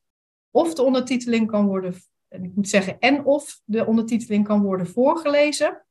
Of 0.52 0.74
de 0.74 0.82
ondertiteling 0.82 1.48
kan 1.48 1.65
worden, 1.65 1.95
en 2.28 2.43
ik 2.43 2.56
moet 2.56 2.69
zeggen, 2.69 3.00
en 3.00 3.26
of 3.26 3.62
de 3.65 3.86
ondertiteling 3.86 4.45
kan 4.45 4.62
worden 4.62 4.88
voorgelezen. 4.88 5.86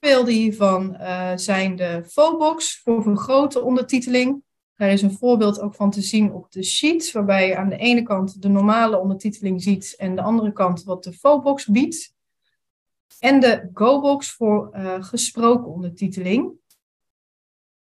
Voorbeelden 0.00 0.34
hiervan 0.34 0.94
uh, 0.94 1.32
zijn 1.34 1.76
de 1.76 2.04
Fobox 2.06 2.80
voor 2.80 3.02
vergrote 3.02 3.62
ondertiteling. 3.62 4.42
Daar 4.74 4.90
is 4.90 5.02
een 5.02 5.18
voorbeeld 5.18 5.60
ook 5.60 5.74
van 5.74 5.90
te 5.90 6.02
zien 6.02 6.32
op 6.32 6.52
de 6.52 6.62
sheet, 6.62 7.12
waarbij 7.12 7.46
je 7.46 7.56
aan 7.56 7.68
de 7.68 7.76
ene 7.76 8.02
kant 8.02 8.42
de 8.42 8.48
normale 8.48 8.98
ondertiteling 8.98 9.62
ziet 9.62 9.94
en 9.96 10.16
de 10.16 10.22
andere 10.22 10.52
kant 10.52 10.84
wat 10.84 11.04
de 11.04 11.12
Fobox 11.12 11.66
biedt. 11.66 12.14
En 13.18 13.40
de 13.40 13.70
GoBox 13.72 14.32
voor 14.32 14.70
uh, 14.76 15.02
gesproken 15.02 15.66
ondertiteling. 15.66 16.52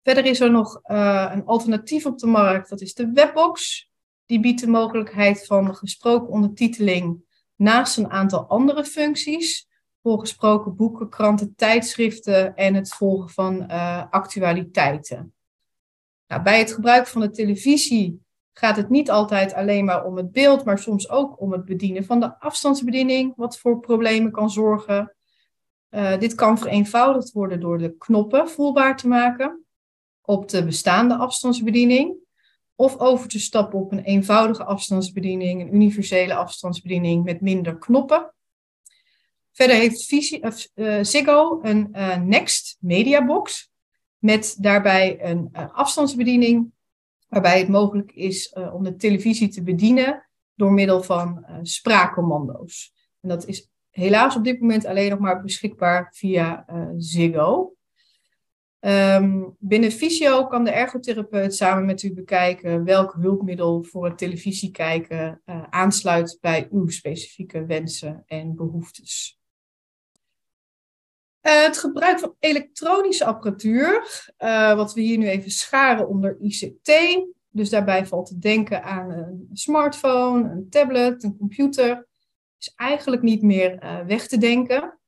Verder 0.04 0.26
is 0.26 0.40
er 0.40 0.52
nog 0.52 0.82
uh, 0.86 1.32
een 1.34 1.46
alternatief 1.46 2.06
op 2.06 2.20
de 2.20 2.28
markt, 2.28 2.70
dat 2.70 2.82
is 2.82 2.94
de 2.94 3.12
Webbox. 3.12 3.88
Die 4.26 4.40
biedt 4.40 4.62
de 4.62 4.68
mogelijkheid 4.68 5.46
van 5.46 5.76
gesproken 5.76 6.30
ondertiteling 6.30 7.24
naast 7.56 7.98
een 7.98 8.10
aantal 8.10 8.48
andere 8.48 8.86
functies. 8.86 9.68
Voor 10.02 10.20
gesproken 10.20 10.76
boeken, 10.76 11.10
kranten, 11.10 11.56
tijdschriften 11.56 12.56
en 12.56 12.74
het 12.74 12.94
volgen 12.94 13.30
van 13.30 13.64
uh, 13.72 14.04
actualiteiten. 14.10 15.34
Nou, 16.28 16.42
bij 16.42 16.60
het 16.60 16.74
gebruik 16.74 17.08
van 17.08 17.22
de 17.22 17.30
televisie 17.30 18.22
gaat 18.54 18.76
het 18.76 18.90
niet 18.90 19.12
altijd 19.12 19.54
alleen 19.54 19.86
maar 19.86 20.06
om 20.06 20.18
het 20.18 20.32
beeld, 20.32 20.66
maar 20.66 20.80
soms 20.80 21.10
ook 21.10 21.42
om 21.42 21.52
het 21.52 21.66
bedienen 21.66 22.06
van 22.06 22.20
de 22.20 22.40
afstandsbediening, 22.40 23.34
wat 23.36 23.60
voor 23.60 23.80
problemen 23.80 24.32
kan 24.32 24.50
zorgen. 24.50 25.16
Uh, 25.90 26.18
dit 26.18 26.36
kan 26.36 26.58
vereenvoudigd 26.58 27.32
worden 27.32 27.60
door 27.60 27.78
de 27.78 27.98
knoppen 27.98 28.50
voelbaar 28.50 28.98
te 28.98 29.08
maken 29.08 29.63
op 30.26 30.50
de 30.50 30.66
bestaande 30.66 31.16
afstandsbediening, 31.16 32.16
of 32.76 32.98
over 32.98 33.30
te 33.30 33.40
stappen 33.40 33.80
op 33.80 33.92
een 33.92 34.04
eenvoudige 34.04 34.64
afstandsbediening, 34.64 35.62
een 35.62 35.76
universele 35.76 36.36
afstandsbediening 36.36 37.24
met 37.24 37.42
minder 37.42 37.78
knoppen. 37.78 38.34
Verder 39.52 39.76
heeft 39.76 40.12
uh, 40.76 41.00
Ziggo 41.02 41.60
een 41.62 41.90
uh, 41.92 42.18
Next 42.18 42.78
Media 42.80 43.26
Box 43.26 43.72
met 44.18 44.56
daarbij 44.60 45.26
een 45.26 45.50
afstandsbediening 45.54 46.72
waarbij 47.28 47.60
het 47.60 47.68
mogelijk 47.68 48.12
is 48.12 48.54
om 48.74 48.84
de 48.84 48.96
televisie 48.96 49.48
te 49.48 49.64
bedienen 49.64 50.30
door 50.56 50.72
middel 50.72 51.04
van 51.04 51.46
spraakcommando's. 51.62 52.94
En 53.22 53.30
dat 53.30 53.48
is 53.48 53.70
helaas 53.90 54.36
op 54.36 54.44
dit 54.44 54.60
moment 54.60 54.86
alleen 54.86 55.10
nog 55.10 55.20
maar 55.20 55.42
beschikbaar 55.42 56.14
via 56.16 56.66
Ziggo. 56.98 57.74
Um, 58.86 59.56
binnen 59.60 59.92
Visio 59.92 60.48
kan 60.48 60.64
de 60.64 60.72
ergotherapeut 60.72 61.56
samen 61.56 61.86
met 61.86 62.04
u 62.04 62.14
bekijken 62.14 62.84
welk 62.84 63.16
hulpmiddel 63.20 63.84
voor 63.84 64.06
het 64.06 64.18
televisiekijken 64.18 65.42
aansluit 65.70 66.38
bij 66.42 66.68
uw 66.72 66.88
specifieke 66.88 67.66
wensen 67.66 68.24
en 68.28 68.56
behoeftes. 68.56 69.42
Uh, 71.44 71.64
het 71.64 71.78
gebruik 71.78 72.20
van 72.20 72.36
elektronische 72.40 73.26
apparatuur, 73.26 74.08
uh, 74.40 74.76
wat 74.76 74.94
we 74.94 75.02
hier 75.02 75.18
nu 75.18 75.28
even 75.28 75.52
scharen 75.52 76.08
onder 76.08 76.38
ICT. 76.40 76.92
Dus 77.50 77.70
daarbij 77.70 78.06
valt 78.06 78.26
te 78.26 78.40
denken 78.40 78.84
aan 78.84 79.12
een 79.12 79.50
smartphone, 79.54 80.50
een 80.50 80.70
tablet, 80.70 81.24
een 81.24 81.38
computer. 81.38 82.08
Is 82.60 82.74
eigenlijk 82.76 83.22
niet 83.22 83.42
meer 83.42 83.84
uh, 83.84 84.00
weg 84.06 84.28
te 84.28 84.38
denken. 84.38 85.00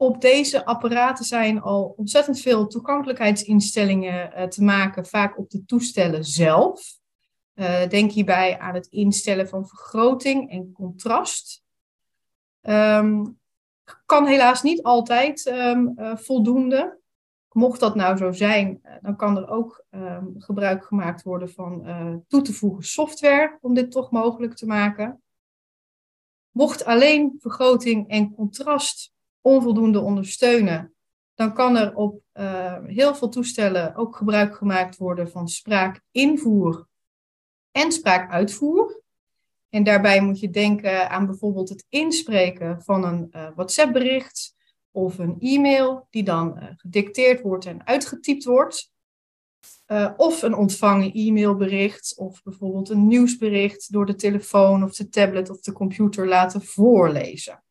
Op 0.00 0.20
deze 0.20 0.64
apparaten 0.64 1.24
zijn 1.24 1.60
al 1.60 1.94
ontzettend 1.96 2.40
veel 2.40 2.66
toegankelijkheidsinstellingen 2.66 4.50
te 4.50 4.64
maken, 4.64 5.06
vaak 5.06 5.38
op 5.38 5.50
de 5.50 5.64
toestellen 5.64 6.24
zelf. 6.24 6.98
denk 7.88 8.10
hierbij 8.10 8.58
aan 8.58 8.74
het 8.74 8.86
instellen 8.86 9.48
van 9.48 9.68
vergroting 9.68 10.50
en 10.50 10.72
contrast. 10.72 11.62
Um, 12.62 13.38
kan 14.06 14.26
helaas 14.26 14.62
niet 14.62 14.82
altijd 14.82 15.46
um, 15.46 15.92
uh, 15.96 16.16
voldoende. 16.16 16.98
Mocht 17.52 17.80
dat 17.80 17.94
nou 17.94 18.16
zo 18.16 18.32
zijn, 18.32 18.80
dan 19.00 19.16
kan 19.16 19.36
er 19.36 19.48
ook 19.48 19.84
um, 19.90 20.34
gebruik 20.38 20.84
gemaakt 20.84 21.22
worden 21.22 21.50
van 21.50 22.24
toe 22.28 22.42
te 22.42 22.52
voegen 22.52 22.84
software 22.84 23.58
om 23.60 23.74
dit 23.74 23.90
toch 23.90 24.10
mogelijk 24.10 24.54
te 24.54 24.66
maken. 24.66 25.22
Mocht 26.50 26.84
alleen 26.84 27.36
vergroting 27.38 28.08
en 28.08 28.34
contrast 28.34 29.16
onvoldoende 29.40 30.00
ondersteunen, 30.00 30.94
dan 31.34 31.54
kan 31.54 31.76
er 31.76 31.94
op 31.94 32.22
heel 32.86 33.14
veel 33.14 33.28
toestellen 33.28 33.94
ook 33.94 34.16
gebruik 34.16 34.56
gemaakt 34.56 34.96
worden 34.96 35.30
van 35.30 35.48
spraakinvoer 35.48 36.86
en 37.70 37.92
spraakuitvoer. 37.92 39.02
En 39.68 39.84
daarbij 39.84 40.20
moet 40.20 40.40
je 40.40 40.50
denken 40.50 41.10
aan 41.10 41.26
bijvoorbeeld 41.26 41.68
het 41.68 41.86
inspreken 41.88 42.82
van 42.82 43.04
een 43.04 43.28
uh, 43.30 43.48
WhatsApp-bericht 43.54 44.56
of 44.90 45.18
een 45.18 45.36
e-mail 45.38 46.06
die 46.10 46.22
dan 46.22 46.56
uh, 46.56 46.68
gedicteerd 46.76 47.40
wordt 47.40 47.66
en 47.66 47.86
uitgetypt 47.86 48.44
wordt. 48.44 48.92
Of 50.16 50.42
een 50.42 50.54
ontvangen 50.54 51.12
e-mailbericht 51.12 52.16
of 52.16 52.42
bijvoorbeeld 52.42 52.88
een 52.88 53.06
nieuwsbericht 53.06 53.92
door 53.92 54.06
de 54.06 54.14
telefoon 54.14 54.84
of 54.84 54.94
de 54.94 55.08
tablet 55.08 55.50
of 55.50 55.60
de 55.60 55.72
computer 55.72 56.28
laten 56.28 56.62
voorlezen. 56.62 57.62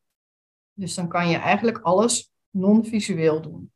Dus 0.78 0.96
dan 0.96 1.08
kan 1.08 1.30
je 1.30 1.38
eigenlijk 1.38 1.78
alles 1.78 2.32
non-visueel 2.50 3.42
doen. 3.42 3.72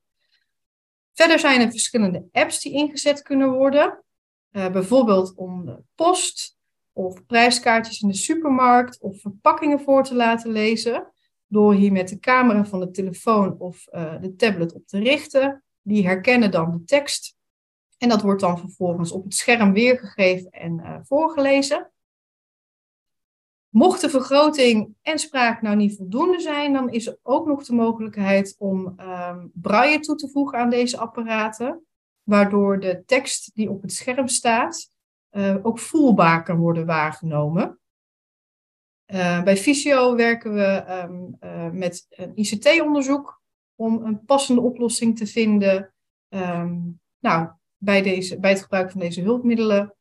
Verder 1.14 1.40
zijn 1.40 1.62
er 1.62 1.72
verschillende 1.72 2.28
apps 2.32 2.60
die 2.60 2.74
ingezet 2.74 3.22
kunnen 3.22 3.52
worden. 3.52 4.04
bijvoorbeeld 4.52 5.36
om 5.36 5.66
de 5.66 5.84
post, 5.96 6.60
of 6.94 7.26
prijskaartjes 7.26 8.02
in 8.02 8.08
de 8.08 8.16
supermarkt 8.16 9.00
of 9.00 9.22
verpakkingen 9.22 9.80
voor 9.80 10.04
te 10.04 10.16
laten 10.16 10.52
lezen. 10.52 11.12
Door 11.48 11.74
hier 11.74 11.92
met 11.92 12.10
de 12.10 12.20
camera 12.20 12.66
van 12.66 12.80
de 12.80 12.92
telefoon 12.92 13.60
of 13.60 13.88
uh, 13.92 14.22
de 14.22 14.36
tablet 14.36 14.74
op 14.74 14.88
te 14.88 15.00
richten. 15.00 15.64
Die 15.82 16.06
herkennen 16.06 16.52
dan 16.52 16.72
de 16.72 16.84
tekst. 16.84 17.36
En 17.98 18.10
dat 18.10 18.22
wordt 18.22 18.42
dan 18.42 18.60
vervolgens 18.60 19.12
op 19.12 19.24
het 19.24 19.34
scherm 19.34 19.74
weergegeven 19.74 20.50
en 20.52 20.80
uh, 20.80 20.98
voorgelezen. 21.04 21.92
Mocht 23.72 24.02
de 24.02 24.10
vergroting 24.10 24.96
en 25.02 25.20
spraak 25.20 25.62
nou 25.62 25.76
niet 25.76 25.96
voldoende 25.96 26.40
zijn, 26.40 26.74
dan 26.74 26.90
is 26.90 27.08
er 27.08 27.18
ook 27.24 27.48
nog 27.48 27.64
de 27.64 27.74
mogelijkheid 27.74 28.56
om 28.58 29.00
um, 29.00 29.52
braille 29.54 30.00
toe 30.00 30.16
te 30.16 30.30
voegen 30.30 30.60
aan 30.60 30.70
deze 30.70 30.98
apparaten. 30.98 31.86
Waardoor 32.24 32.80
de 32.80 33.04
tekst 33.06 33.56
die 33.56 33.70
op 33.70 33.82
het 33.82 33.94
scherm 33.94 34.28
staat 34.28 34.90
uh, 35.32 35.58
ook 35.62 35.80
voelbaar 35.80 36.44
kan 36.44 36.58
worden 36.58 36.86
waargenomen. 36.86 37.80
Uh, 39.14 39.44
bij 39.44 39.58
Visio 39.58 40.16
werken 40.16 40.54
we 40.54 40.86
um, 40.90 41.38
uh, 41.40 41.70
met 41.70 42.06
een 42.10 42.32
ICT-onderzoek 42.36 43.42
om 43.76 44.06
een 44.06 44.26
passende 44.26 44.62
oplossing 44.62 45.18
te 45.18 45.28
vinden 45.28 45.94
um, 46.30 47.00
nou, 47.20 47.50
bij, 47.78 48.02
deze, 48.02 48.40
bij 48.40 48.50
het 48.50 48.62
gebruik 48.62 48.92
van 48.92 49.00
deze 49.00 49.22
hulpmiddelen. 49.22 49.96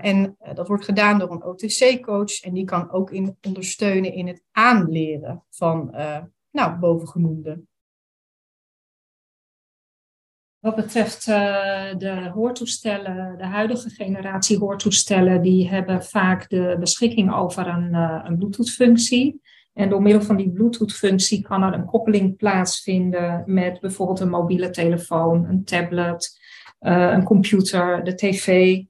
En 0.00 0.36
dat 0.54 0.68
wordt 0.68 0.84
gedaan 0.84 1.18
door 1.18 1.30
een 1.30 1.44
OTC-coach 1.44 2.40
en 2.40 2.52
die 2.52 2.64
kan 2.64 2.90
ook 2.90 3.10
in, 3.10 3.36
ondersteunen 3.46 4.12
in 4.12 4.26
het 4.26 4.42
aanleren 4.52 5.44
van 5.50 5.94
nou, 6.50 6.78
bovengenoemde 6.78 7.62
wat 10.60 10.74
betreft 10.74 11.26
uh, 11.26 11.34
de 11.98 12.30
hoortoestellen, 12.34 13.38
de 13.38 13.46
huidige 13.46 13.90
generatie 13.90 14.58
hoortoestellen, 14.58 15.42
die 15.42 15.68
hebben 15.68 16.04
vaak 16.04 16.48
de 16.48 16.76
beschikking 16.80 17.34
over 17.34 17.66
een, 17.66 17.94
uh, 17.94 18.20
een 18.24 18.38
Bluetooth-functie. 18.38 19.40
En 19.72 19.88
door 19.88 20.02
middel 20.02 20.22
van 20.22 20.36
die 20.36 20.50
Bluetooth-functie 20.50 21.42
kan 21.42 21.62
er 21.62 21.72
een 21.72 21.84
koppeling 21.84 22.36
plaatsvinden 22.36 23.42
met 23.46 23.80
bijvoorbeeld 23.80 24.20
een 24.20 24.28
mobiele 24.28 24.70
telefoon, 24.70 25.44
een 25.44 25.64
tablet, 25.64 26.38
uh, 26.80 27.10
een 27.12 27.24
computer, 27.24 28.04
de 28.04 28.14
tv, 28.14 28.82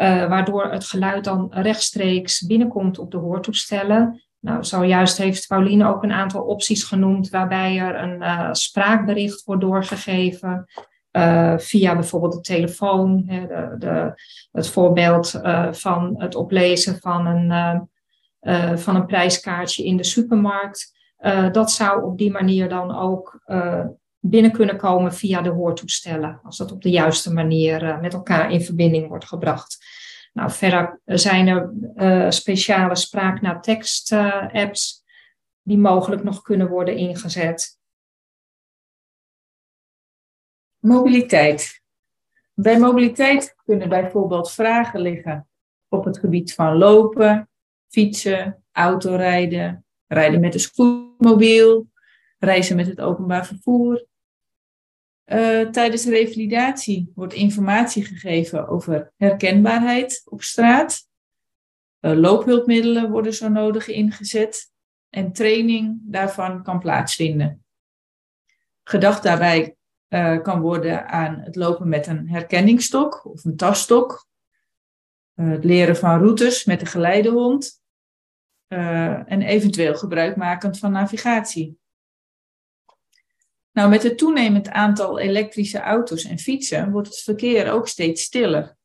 waardoor 0.00 0.72
het 0.72 0.84
geluid 0.84 1.24
dan 1.24 1.48
rechtstreeks 1.50 2.46
binnenkomt 2.46 2.98
op 2.98 3.10
de 3.10 3.16
hoortoestellen. 3.16 4.22
Nou, 4.38 4.64
zojuist 4.64 5.16
heeft 5.16 5.46
Pauline 5.46 5.88
ook 5.88 6.02
een 6.02 6.12
aantal 6.12 6.42
opties 6.42 6.84
genoemd 6.84 7.30
waarbij 7.30 7.78
er 7.78 8.02
een 8.02 8.54
spraakbericht 8.56 9.44
wordt 9.44 9.60
doorgegeven. 9.60 10.66
Uh, 11.12 11.58
via 11.58 11.94
bijvoorbeeld 11.94 12.32
de 12.32 12.40
telefoon. 12.40 13.22
Hè, 13.26 13.46
de, 13.46 13.74
de, 13.78 14.12
het 14.52 14.68
voorbeeld 14.68 15.40
van 15.70 16.14
het 16.18 16.34
oplezen 16.34 16.98
van 17.00 17.26
een, 17.26 18.78
van 18.78 18.96
een 18.96 19.06
prijskaartje 19.06 19.84
in 19.84 19.96
de 19.96 20.04
supermarkt. 20.04 20.92
Dat 21.52 21.70
zou 21.70 22.04
op 22.04 22.18
die 22.18 22.30
manier 22.30 22.68
dan 22.68 22.96
ook 22.96 23.42
binnen 24.20 24.52
kunnen 24.52 24.76
komen 24.76 25.14
via 25.14 25.42
de 25.42 25.48
hoortoestellen, 25.48 26.40
als 26.42 26.56
dat 26.56 26.72
op 26.72 26.82
de 26.82 26.90
juiste 26.90 27.32
manier 27.32 27.82
uh, 27.82 28.00
met 28.00 28.12
elkaar 28.12 28.52
in 28.52 28.62
verbinding 28.62 29.08
wordt 29.08 29.24
gebracht. 29.24 29.84
Nou, 30.32 30.50
verder 30.50 31.00
zijn 31.04 31.72
er 31.96 32.32
speciale 32.32 32.96
spraak 32.96 33.40
naar 33.40 33.62
tekst 33.62 34.12
apps 34.52 35.04
die 35.62 35.78
mogelijk 35.78 36.22
nog 36.22 36.42
kunnen 36.42 36.68
worden 36.68 36.96
ingezet. 36.96 37.78
Mobiliteit. 40.78 41.82
Bij 42.54 42.78
mobiliteit 42.78 43.54
kunnen 43.64 43.88
bijvoorbeeld 43.88 44.52
vragen 44.52 45.00
liggen 45.00 45.48
op 45.88 46.04
het 46.04 46.18
gebied 46.18 46.54
van 46.54 46.76
lopen, 46.76 47.50
fietsen, 47.88 48.64
autorijden, 48.72 49.84
rijden 50.06 50.40
met 50.40 50.54
een 50.54 50.60
scootmobiel, 50.60 51.90
reizen 52.38 52.76
met 52.76 52.86
het 52.86 53.00
openbaar 53.00 53.46
vervoer. 53.46 54.06
Uh, 55.32 55.68
tijdens 55.68 56.04
revalidatie 56.04 57.12
wordt 57.14 57.32
informatie 57.32 58.04
gegeven 58.04 58.68
over 58.68 59.12
herkenbaarheid 59.16 60.22
op 60.24 60.42
straat. 60.42 61.08
Uh, 62.00 62.12
loophulpmiddelen 62.12 63.10
worden 63.10 63.34
zo 63.34 63.48
nodig 63.48 63.88
ingezet 63.88 64.72
en 65.08 65.32
training 65.32 65.98
daarvan 66.02 66.62
kan 66.62 66.78
plaatsvinden. 66.78 67.64
Gedacht 68.82 69.22
daarbij 69.22 69.76
uh, 70.08 70.42
kan 70.42 70.60
worden 70.60 71.08
aan 71.08 71.40
het 71.40 71.56
lopen 71.56 71.88
met 71.88 72.06
een 72.06 72.28
herkenningsstok 72.28 73.24
of 73.24 73.44
een 73.44 73.56
tasstok. 73.56 74.28
Het 75.34 75.64
leren 75.64 75.96
van 75.96 76.18
routes 76.18 76.64
met 76.64 76.80
een 76.80 76.86
geleidehond. 76.86 77.82
En 78.68 79.42
eventueel 79.42 79.94
gebruikmakend 79.94 80.78
van 80.78 80.92
navigatie. 80.92 81.79
Nou, 83.72 83.90
met 83.90 84.02
het 84.02 84.18
toenemend 84.18 84.68
aantal 84.68 85.18
elektrische 85.18 85.78
auto's 85.78 86.24
en 86.24 86.38
fietsen 86.38 86.90
wordt 86.90 87.08
het 87.08 87.18
verkeer 87.18 87.72
ook 87.72 87.88
steeds 87.88 88.22
stiller. 88.22 88.76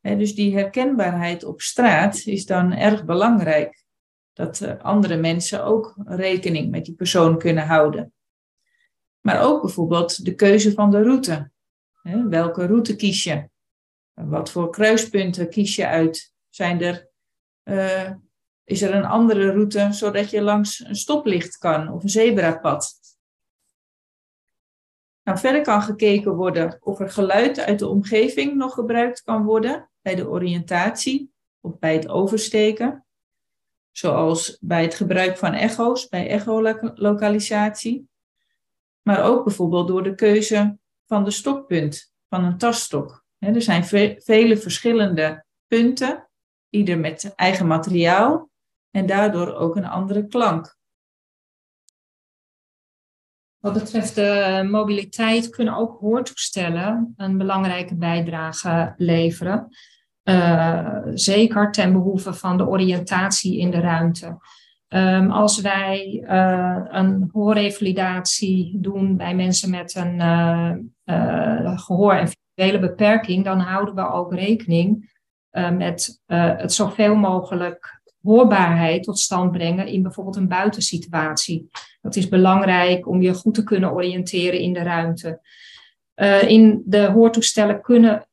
Dus 0.00 0.34
die 0.34 0.54
herkenbaarheid 0.54 1.44
op 1.44 1.60
straat 1.60 2.22
is 2.24 2.46
dan 2.46 2.72
erg 2.72 3.04
belangrijk. 3.04 3.84
Dat 4.32 4.78
andere 4.82 5.16
mensen 5.16 5.64
ook 5.64 5.94
rekening 6.04 6.70
met 6.70 6.84
die 6.84 6.94
persoon 6.94 7.38
kunnen 7.38 7.66
houden. 7.66 8.12
Maar 9.20 9.42
ook 9.42 9.62
bijvoorbeeld 9.62 10.24
de 10.24 10.34
keuze 10.34 10.72
van 10.72 10.90
de 10.90 11.02
route. 11.02 11.50
welke 12.28 12.66
route 12.66 12.96
kies 12.96 13.24
je? 13.24 13.48
Wat 14.14 14.50
voor 14.50 14.70
kruispunten 14.70 15.48
kies 15.48 15.76
je 15.76 15.86
uit? 15.86 16.34
Zijn 16.48 16.80
er, 16.80 17.08
uh, 17.64 18.10
is 18.64 18.82
er 18.82 18.94
een 18.94 19.04
andere 19.04 19.50
route 19.50 19.88
zodat 19.90 20.30
je 20.30 20.42
langs 20.42 20.84
een 20.84 20.96
stoplicht 20.96 21.58
kan 21.58 21.92
of 21.92 22.02
een 22.02 22.08
zebrapad? 22.08 22.94
Nou, 25.26 25.38
verder 25.38 25.62
kan 25.62 25.82
gekeken 25.82 26.34
worden 26.34 26.78
of 26.80 27.00
er 27.00 27.10
geluid 27.10 27.60
uit 27.60 27.78
de 27.78 27.88
omgeving 27.88 28.54
nog 28.54 28.74
gebruikt 28.74 29.22
kan 29.22 29.44
worden 29.44 29.90
bij 30.02 30.14
de 30.14 30.28
oriëntatie 30.28 31.32
of 31.60 31.78
bij 31.78 31.92
het 31.92 32.08
oversteken. 32.08 33.06
Zoals 33.92 34.58
bij 34.60 34.82
het 34.82 34.94
gebruik 34.94 35.38
van 35.38 35.52
echo's, 35.52 36.08
bij 36.08 36.28
echolocalisatie 36.28 38.08
maar 39.06 39.24
ook 39.24 39.44
bijvoorbeeld 39.44 39.88
door 39.88 40.02
de 40.02 40.14
keuze 40.14 40.78
van 41.06 41.24
de 41.24 41.30
stokpunt 41.30 42.12
van 42.28 42.44
een 42.44 42.58
tasstok. 42.58 43.24
er 43.38 43.62
zijn 43.62 43.84
vele 44.18 44.56
verschillende 44.56 45.44
punten, 45.66 46.28
ieder 46.70 46.98
met 46.98 47.32
eigen 47.34 47.66
materiaal 47.66 48.50
en 48.90 49.06
daardoor 49.06 49.54
ook 49.54 49.76
een 49.76 49.86
andere 49.86 50.26
klank. 50.26 50.76
Wat 53.66 53.74
betreft 53.74 54.14
de 54.14 54.66
mobiliteit 54.70 55.48
kunnen 55.50 55.76
ook 55.76 55.98
hoortoestellen 56.00 57.14
een 57.16 57.38
belangrijke 57.38 57.96
bijdrage 57.96 58.94
leveren. 58.96 59.68
Uh, 60.24 60.98
zeker 61.14 61.72
ten 61.72 61.92
behoeve 61.92 62.34
van 62.34 62.56
de 62.56 62.66
oriëntatie 62.66 63.58
in 63.58 63.70
de 63.70 63.80
ruimte. 63.80 64.38
Um, 64.88 65.30
als 65.30 65.60
wij 65.60 66.24
uh, 66.28 66.80
een 66.88 67.28
hoorrevalidatie 67.32 68.80
doen 68.80 69.16
bij 69.16 69.34
mensen 69.34 69.70
met 69.70 69.94
een 69.94 70.20
uh, 71.04 71.78
gehoor- 71.78 72.14
en 72.14 72.28
visuele 72.28 72.78
beperking, 72.78 73.44
dan 73.44 73.58
houden 73.58 73.94
we 73.94 74.10
ook 74.10 74.34
rekening 74.34 75.14
met 75.72 76.22
het 76.26 76.72
zoveel 76.72 77.14
mogelijk 77.14 78.00
hoorbaarheid 78.26 79.02
tot 79.02 79.18
stand 79.18 79.52
brengen 79.52 79.86
in 79.86 80.02
bijvoorbeeld 80.02 80.36
een 80.36 80.48
buitensituatie. 80.48 81.70
Dat 82.02 82.16
is 82.16 82.28
belangrijk 82.28 83.08
om 83.08 83.22
je 83.22 83.34
goed 83.34 83.54
te 83.54 83.64
kunnen 83.64 83.92
oriënteren 83.92 84.60
in 84.60 84.72
de 84.72 84.82
ruimte. 84.82 85.40
in 86.46 86.82
de 86.84 87.06
hoortoestellen 87.06 87.80
kunnen 87.80 88.26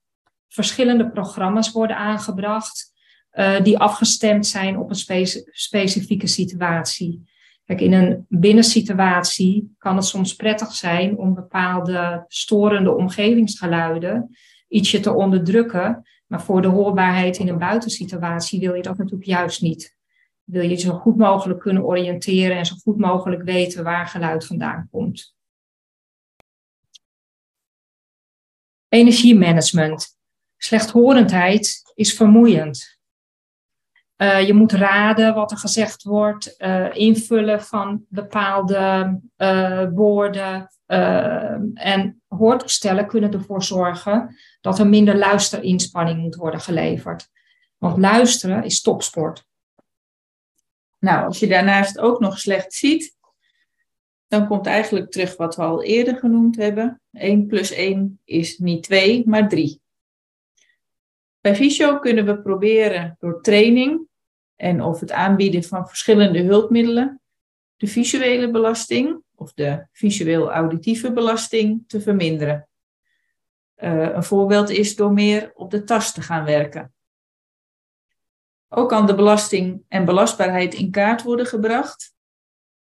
verschillende 0.53 1.09
programma's 1.09 1.71
worden 1.71 1.97
aangebracht. 1.97 2.91
Uh, 3.33 3.61
die 3.61 3.77
afgestemd 3.77 4.47
zijn 4.47 4.77
op 4.77 4.89
een 4.89 5.27
specifieke 5.51 6.27
situatie. 6.27 7.31
Kijk, 7.65 7.81
in 7.81 7.93
een 7.93 8.25
binnensituatie 8.29 9.75
kan 9.77 9.95
het 9.95 10.05
soms 10.05 10.35
prettig 10.35 10.71
zijn 10.71 11.17
om 11.17 11.33
bepaalde 11.33 12.25
storende 12.27 12.95
omgevingsgeluiden 12.95 14.37
ietsje 14.67 14.99
te 14.99 15.13
onderdrukken. 15.13 16.03
Maar 16.33 16.41
voor 16.41 16.61
de 16.61 16.67
hoorbaarheid 16.67 17.37
in 17.37 17.47
een 17.47 17.57
buitensituatie 17.57 18.59
wil 18.59 18.73
je 18.73 18.81
dat 18.81 18.97
natuurlijk 18.97 19.29
juist 19.29 19.61
niet. 19.61 19.97
Wil 20.43 20.69
je 20.69 20.75
zo 20.75 20.93
goed 20.93 21.17
mogelijk 21.17 21.59
kunnen 21.59 21.83
oriënteren 21.83 22.57
en 22.57 22.65
zo 22.65 22.75
goed 22.75 22.97
mogelijk 22.97 23.43
weten 23.43 23.83
waar 23.83 24.07
geluid 24.07 24.45
vandaan 24.45 24.87
komt. 24.91 25.35
Energiemanagement. 28.87 30.17
Slechthorendheid 30.57 31.81
is 31.93 32.13
vermoeiend. 32.13 32.99
Uh, 34.17 34.47
je 34.47 34.53
moet 34.53 34.71
raden 34.71 35.33
wat 35.33 35.51
er 35.51 35.57
gezegd 35.57 36.03
wordt, 36.03 36.55
uh, 36.57 36.95
invullen 36.95 37.61
van 37.61 38.05
bepaalde 38.09 39.19
uh, 39.37 39.87
woorden. 39.91 40.71
En 41.73 42.21
hoortoestellen 42.27 43.07
kunnen 43.07 43.33
ervoor 43.33 43.63
zorgen 43.63 44.35
dat 44.61 44.79
er 44.79 44.87
minder 44.87 45.17
luisterinspanning 45.17 46.19
moet 46.19 46.35
worden 46.35 46.59
geleverd. 46.59 47.29
Want 47.77 47.97
luisteren 47.97 48.63
is 48.63 48.81
topsport. 48.81 49.45
Nou, 50.99 51.25
als 51.25 51.39
je 51.39 51.47
daarnaast 51.47 51.99
ook 51.99 52.19
nog 52.19 52.39
slecht 52.39 52.73
ziet, 52.73 53.17
dan 54.27 54.47
komt 54.47 54.65
eigenlijk 54.65 55.11
terug 55.11 55.37
wat 55.37 55.55
we 55.55 55.61
al 55.61 55.83
eerder 55.83 56.17
genoemd 56.17 56.55
hebben. 56.55 57.01
1 57.11 57.47
plus 57.47 57.71
1 57.71 58.19
is 58.25 58.57
niet 58.57 58.83
2, 58.83 59.23
maar 59.25 59.49
3. 59.49 59.81
Bij 61.41 61.55
Visio 61.55 61.99
kunnen 61.99 62.25
we 62.25 62.41
proberen 62.41 63.15
door 63.19 63.41
training 63.41 64.07
en 64.55 64.81
of 64.81 64.99
het 64.99 65.11
aanbieden 65.11 65.63
van 65.63 65.87
verschillende 65.87 66.41
hulpmiddelen 66.41 67.21
de 67.83 67.89
visuele 67.89 68.51
belasting 68.51 69.23
of 69.35 69.53
de 69.53 69.87
visueel-auditieve 69.91 71.13
belasting 71.13 71.83
te 71.87 72.01
verminderen. 72.01 72.69
Uh, 73.77 74.13
een 74.13 74.23
voorbeeld 74.23 74.69
is 74.69 74.95
door 74.95 75.13
meer 75.13 75.51
op 75.53 75.71
de 75.71 75.83
tas 75.83 76.13
te 76.13 76.21
gaan 76.21 76.45
werken. 76.45 76.93
Ook 78.69 78.89
kan 78.89 79.05
de 79.05 79.15
belasting 79.15 79.83
en 79.87 80.05
belastbaarheid 80.05 80.73
in 80.73 80.91
kaart 80.91 81.23
worden 81.23 81.45
gebracht 81.45 82.15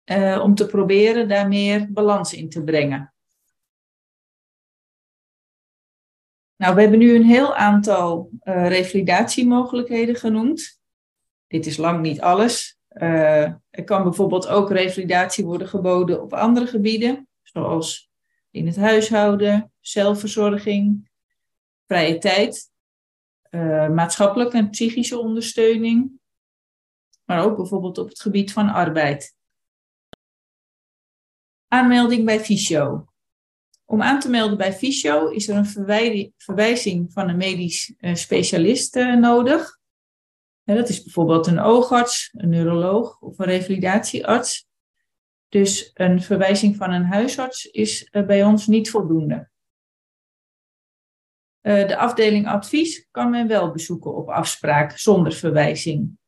uh, 0.04 0.40
om 0.42 0.54
te 0.54 0.66
proberen 0.66 1.28
daar 1.28 1.48
meer 1.48 1.92
balans 1.92 2.34
in 2.34 2.48
te 2.48 2.64
brengen. 2.64 3.14
Nou, 6.56 6.74
we 6.74 6.80
hebben 6.80 6.98
nu 6.98 7.14
een 7.14 7.24
heel 7.24 7.54
aantal 7.56 8.30
uh, 8.42 8.68
revalidatiemogelijkheden 8.68 10.14
genoemd. 10.14 10.80
Dit 11.46 11.66
is 11.66 11.76
lang 11.76 12.00
niet 12.00 12.20
alles. 12.20 12.73
Uh, 12.94 13.42
er 13.70 13.84
kan 13.84 14.02
bijvoorbeeld 14.02 14.48
ook 14.48 14.70
revalidatie 14.70 15.44
worden 15.44 15.68
geboden 15.68 16.22
op 16.22 16.32
andere 16.32 16.66
gebieden, 16.66 17.28
zoals 17.42 18.10
in 18.50 18.66
het 18.66 18.76
huishouden, 18.76 19.72
zelfverzorging, 19.80 21.10
vrije 21.86 22.18
tijd, 22.18 22.70
uh, 23.50 23.88
maatschappelijke 23.88 24.56
en 24.56 24.70
psychische 24.70 25.18
ondersteuning, 25.18 26.10
maar 27.24 27.44
ook 27.44 27.56
bijvoorbeeld 27.56 27.98
op 27.98 28.08
het 28.08 28.20
gebied 28.20 28.52
van 28.52 28.68
arbeid. 28.68 29.36
Aanmelding 31.68 32.24
bij 32.24 32.40
Fysio. 32.40 33.08
Om 33.84 34.02
aan 34.02 34.20
te 34.20 34.30
melden 34.30 34.58
bij 34.58 34.72
Fysio 34.72 35.28
is 35.28 35.48
er 35.48 35.56
een 35.56 36.32
verwijzing 36.36 37.12
van 37.12 37.28
een 37.28 37.36
medisch 37.36 37.94
uh, 38.00 38.14
specialist 38.14 38.94
nodig. 38.94 39.82
Dat 40.64 40.88
is 40.88 41.02
bijvoorbeeld 41.02 41.46
een 41.46 41.60
oogarts, 41.60 42.30
een 42.32 42.48
neuroloog 42.48 43.20
of 43.20 43.38
een 43.38 43.46
revalidatiearts. 43.46 44.66
Dus 45.48 45.90
een 45.94 46.22
verwijzing 46.22 46.76
van 46.76 46.92
een 46.92 47.04
huisarts 47.04 47.66
is 47.66 48.08
uh, 48.12 48.26
bij 48.26 48.44
ons 48.44 48.66
niet 48.66 48.90
voldoende. 48.90 49.52
de 51.60 51.96
afdeling 51.96 52.46
advies 52.46 53.08
kan 53.10 53.30
men 53.30 53.48
wel 53.48 53.72
bezoeken 53.72 54.14
op 54.14 54.28
afspraak 54.28 54.98
zonder 54.98 55.32
verwijzing. 55.32 56.18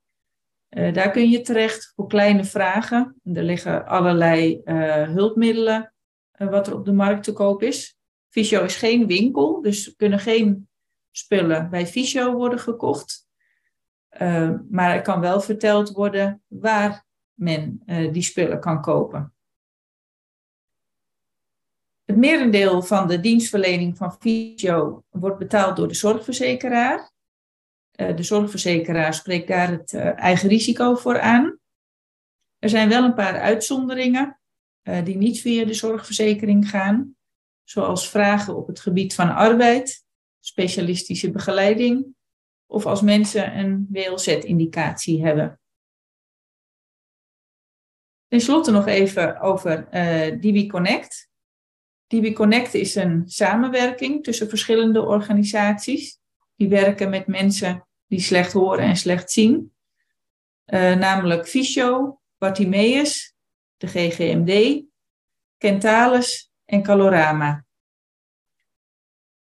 Uh, 0.70 0.94
daar 0.94 1.10
kun 1.10 1.30
je 1.30 1.40
terecht 1.40 1.92
voor 1.96 2.06
kleine 2.06 2.44
vragen. 2.44 3.20
Er 3.24 3.42
liggen 3.42 3.86
allerlei 3.86 4.60
hulpmiddelen 5.14 5.94
wat 6.38 6.66
er 6.66 6.74
op 6.74 6.84
de 6.84 6.92
markt 6.92 7.24
te 7.24 7.32
koop 7.32 7.62
is. 7.62 7.96
Visio 8.28 8.64
is 8.64 8.76
geen 8.76 9.06
winkel, 9.06 9.60
dus 9.60 9.94
kunnen 9.96 10.18
geen 10.18 10.68
spullen 11.10 11.70
bij 11.70 11.86
Visio 11.86 12.32
worden 12.32 12.58
gekocht. 12.58 13.25
Maar 14.70 14.94
er 14.94 15.02
kan 15.02 15.20
wel 15.20 15.40
verteld 15.40 15.90
worden 15.90 16.42
waar 16.46 17.04
men 17.34 17.82
die 18.12 18.22
spullen 18.22 18.60
kan 18.60 18.80
kopen. 18.80 19.34
Het 22.04 22.16
merendeel 22.16 22.82
van 22.82 23.08
de 23.08 23.20
dienstverlening 23.20 23.96
van 23.96 24.16
Visio 24.18 25.04
wordt 25.10 25.38
betaald 25.38 25.76
door 25.76 25.88
de 25.88 25.94
zorgverzekeraar. 25.94 27.12
Uh, 28.00 28.16
de 28.16 28.22
zorgverzekeraar 28.22 29.14
spreekt 29.14 29.48
daar 29.48 29.70
het 29.70 29.94
eigen 29.94 30.48
risico 30.48 30.94
voor 30.94 31.20
aan. 31.20 31.58
Er 32.58 32.68
zijn 32.68 32.88
wel 32.88 33.04
een 33.04 33.14
paar 33.14 33.40
uitzonderingen 33.40 34.40
die 35.04 35.16
niet 35.16 35.40
via 35.40 35.64
de 35.64 35.74
zorgverzekering 35.74 36.70
gaan, 36.70 37.16
zoals 37.64 38.10
vragen 38.10 38.56
op 38.56 38.66
het 38.66 38.80
gebied 38.80 39.14
van 39.14 39.34
arbeid, 39.34 40.04
specialistische 40.40 41.30
begeleiding 41.30 42.15
of 42.66 42.86
als 42.86 43.00
mensen 43.00 43.58
een 43.58 43.86
WLZ-indicatie 43.90 45.24
hebben. 45.24 45.60
Ten 48.28 48.40
slotte 48.40 48.70
nog 48.70 48.86
even 48.86 49.40
over 49.40 49.88
DB 50.40 50.68
Connect. 50.68 51.30
DB 52.06 52.34
Connect 52.34 52.74
is 52.74 52.94
een 52.94 53.22
samenwerking 53.26 54.24
tussen 54.24 54.48
verschillende 54.48 55.02
organisaties. 55.02 56.18
Die 56.56 56.68
werken 56.68 57.10
met 57.10 57.26
mensen 57.26 57.86
die 58.06 58.20
slecht 58.20 58.52
horen 58.52 58.84
en 58.84 58.96
slecht 58.96 59.30
zien. 59.30 59.74
Uh, 60.66 60.94
namelijk 60.94 61.48
Visio, 61.48 62.20
Bartimeus, 62.38 63.34
de 63.76 63.86
GGMD, 63.86 64.82
Kentalis 65.58 66.52
en 66.64 66.82
Calorama. 66.82 67.64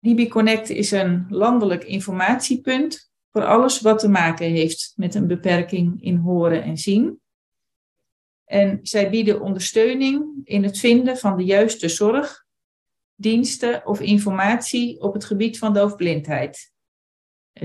DB 0.01 0.29
Connect 0.29 0.69
is 0.69 0.91
een 0.91 1.27
landelijk 1.29 1.85
informatiepunt 1.85 3.08
voor 3.39 3.47
alles 3.47 3.81
wat 3.81 3.99
te 3.99 4.09
maken 4.09 4.47
heeft 4.47 4.93
met 4.97 5.15
een 5.15 5.27
beperking 5.27 6.03
in 6.03 6.17
horen 6.17 6.63
en 6.63 6.77
zien. 6.77 7.21
En 8.45 8.79
zij 8.83 9.11
bieden 9.11 9.41
ondersteuning 9.41 10.41
in 10.45 10.65
het 10.65 10.79
vinden 10.79 11.17
van 11.17 11.37
de 11.37 11.45
juiste 11.45 11.89
zorg 11.89 12.45
diensten 13.15 13.87
of 13.87 14.01
informatie 14.01 15.01
op 15.01 15.15
het 15.15 15.25
gebied 15.25 15.59
van 15.59 15.75
doofblindheid. 15.75 16.73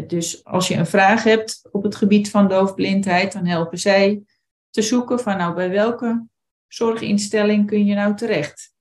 Dus 0.08 0.44
als 0.44 0.68
je 0.68 0.76
een 0.76 0.86
vraag 0.86 1.24
hebt 1.24 1.70
op 1.72 1.84
het 1.84 1.96
gebied 1.96 2.30
van 2.30 2.48
doofblindheid, 2.48 3.34
dan 3.34 3.46
helpen 3.46 3.80
zij 3.80 4.24
te 4.70 4.82
zoeken 4.82 5.20
van 5.20 5.38
nou 5.38 5.56
bij 5.56 5.70
welke 5.70 6.26
zorginstelling 6.68 7.68
kun 7.68 7.86
je 7.86 7.96
nou 7.96 8.16
terecht. 8.16 8.74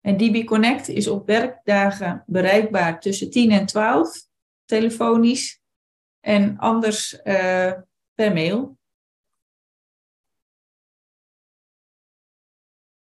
En 0.00 0.16
DB 0.16 0.44
Connect 0.44 0.88
is 0.88 1.08
op 1.08 1.26
werkdagen 1.26 2.24
bereikbaar 2.26 3.00
tussen 3.00 3.30
10 3.30 3.50
en 3.50 3.66
12 3.66 4.32
telefonisch 4.64 5.60
en 6.20 6.58
anders 6.58 7.12
uh, 7.24 7.72
per 8.14 8.32
mail. 8.32 8.78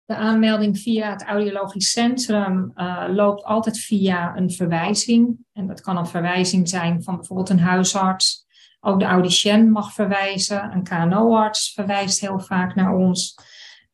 De 0.05 0.15
aanmelding 0.15 0.79
via 0.79 1.09
het 1.11 1.23
audiologisch 1.23 1.91
centrum 1.91 2.71
uh, 2.75 3.05
loopt 3.07 3.43
altijd 3.43 3.77
via 3.79 4.35
een 4.35 4.51
verwijzing. 4.51 5.37
En 5.53 5.67
dat 5.67 5.81
kan 5.81 5.97
een 5.97 6.07
verwijzing 6.07 6.69
zijn 6.69 7.03
van 7.03 7.15
bijvoorbeeld 7.15 7.49
een 7.49 7.59
huisarts. 7.59 8.47
Ook 8.79 8.99
de 8.99 9.05
audicien 9.05 9.71
mag 9.71 9.93
verwijzen. 9.93 10.71
Een 10.71 10.83
KNO-arts 10.83 11.73
verwijst 11.73 12.21
heel 12.21 12.39
vaak 12.39 12.75
naar 12.75 12.95
ons. 12.95 13.35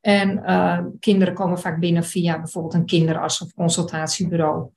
En 0.02 0.38
uh, 0.38 0.80
kinderen 1.00 1.34
komen 1.34 1.60
vaak 1.60 1.80
binnen 1.80 2.04
via 2.04 2.40
bijvoorbeeld 2.40 2.74
een 2.74 2.86
kinderarts 2.86 3.42
of 3.42 3.54
consultatiebureau. 3.54 4.72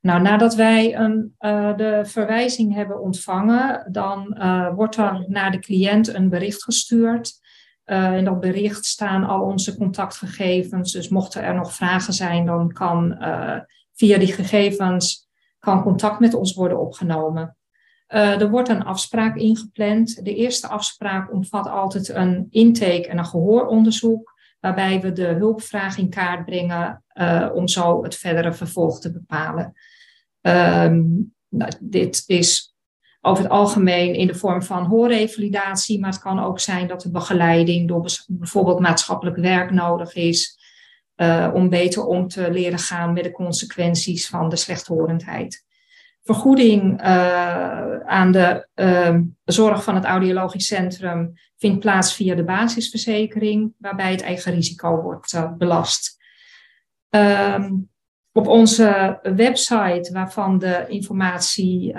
Nou, 0.00 0.22
nadat 0.22 0.54
wij 0.54 0.96
een, 0.96 1.34
uh, 1.40 1.76
de 1.76 2.00
verwijzing 2.04 2.74
hebben 2.74 3.00
ontvangen, 3.00 3.88
dan 3.92 4.38
wordt 4.74 4.96
er 4.96 5.24
naar 5.28 5.50
de 5.50 5.58
cliënt 5.58 6.14
een 6.14 6.28
bericht 6.28 6.62
gestuurd 6.62 7.38
uh, 7.84 8.16
in 8.16 8.24
dat 8.24 8.40
bericht 8.40 8.84
staan 8.84 9.24
al 9.24 9.40
onze 9.40 9.76
contactgegevens. 9.76 10.92
Dus 10.92 11.08
mochten 11.08 11.42
er 11.42 11.54
nog 11.54 11.72
vragen 11.72 12.12
zijn, 12.12 12.46
dan 12.46 12.72
kan 12.72 13.18
via 13.94 14.18
die 14.18 14.32
gegevens 14.32 15.28
kan 15.58 15.82
contact 15.82 16.20
met 16.20 16.34
ons 16.34 16.54
worden 16.54 16.80
opgenomen. 16.80 17.56
Er 18.06 18.50
wordt 18.50 18.68
een 18.68 18.84
afspraak 18.84 19.36
ingepland. 19.36 20.24
De 20.24 20.34
eerste 20.34 20.68
afspraak 20.68 21.32
omvat 21.32 21.68
altijd 21.68 22.08
een 22.08 22.46
intake 22.50 23.06
en 23.08 23.18
een 23.18 23.24
gehooronderzoek, 23.24 24.34
waarbij 24.60 25.00
we 25.00 25.12
de 25.12 25.26
hulpvraag 25.26 25.98
in 25.98 26.10
kaart 26.10 26.44
brengen 26.44 27.04
om 27.54 27.68
zo 27.68 28.02
het 28.02 28.14
verdere 28.14 28.52
vervolg 28.52 29.00
te 29.00 29.12
bepalen. 29.12 29.72
Um, 30.40 31.34
dit 31.80 32.24
is 32.26 32.74
over 33.20 33.42
het 33.42 33.52
algemeen 33.52 34.14
in 34.14 34.26
de 34.26 34.34
vorm 34.34 34.62
van 34.62 34.84
hoorrevalidatie, 34.84 36.00
maar 36.00 36.10
het 36.10 36.20
kan 36.20 36.38
ook 36.38 36.60
zijn 36.60 36.86
dat 36.86 37.00
de 37.00 37.10
begeleiding 37.10 37.88
door 37.88 38.10
bijvoorbeeld 38.28 38.80
maatschappelijk 38.80 39.36
werk 39.36 39.70
nodig 39.70 40.14
is 40.14 40.58
uh, 41.16 41.50
om 41.54 41.68
beter 41.68 42.06
om 42.06 42.28
te 42.28 42.50
leren 42.50 42.78
gaan 42.78 43.12
met 43.12 43.24
de 43.24 43.30
consequenties 43.30 44.28
van 44.28 44.48
de 44.48 44.56
slechthorendheid. 44.56 45.64
Vergoeding 46.22 47.00
uh, 47.00 48.00
aan 48.00 48.32
de 48.32 48.68
uh, 48.74 49.18
zorg 49.44 49.84
van 49.84 49.94
het 49.94 50.04
audiologisch 50.04 50.66
centrum 50.66 51.32
vindt 51.56 51.80
plaats 51.80 52.14
via 52.14 52.34
de 52.34 52.44
basisverzekering, 52.44 53.72
waarbij 53.78 54.10
het 54.10 54.22
eigen 54.22 54.54
risico 54.54 55.02
wordt 55.02 55.32
uh, 55.32 55.52
belast. 55.52 56.18
Um, 57.10 57.90
op 58.32 58.46
onze 58.46 59.18
website, 59.22 60.10
waarvan 60.12 60.58
de 60.58 60.84
informatie 60.88 61.92
uh, 61.92 61.98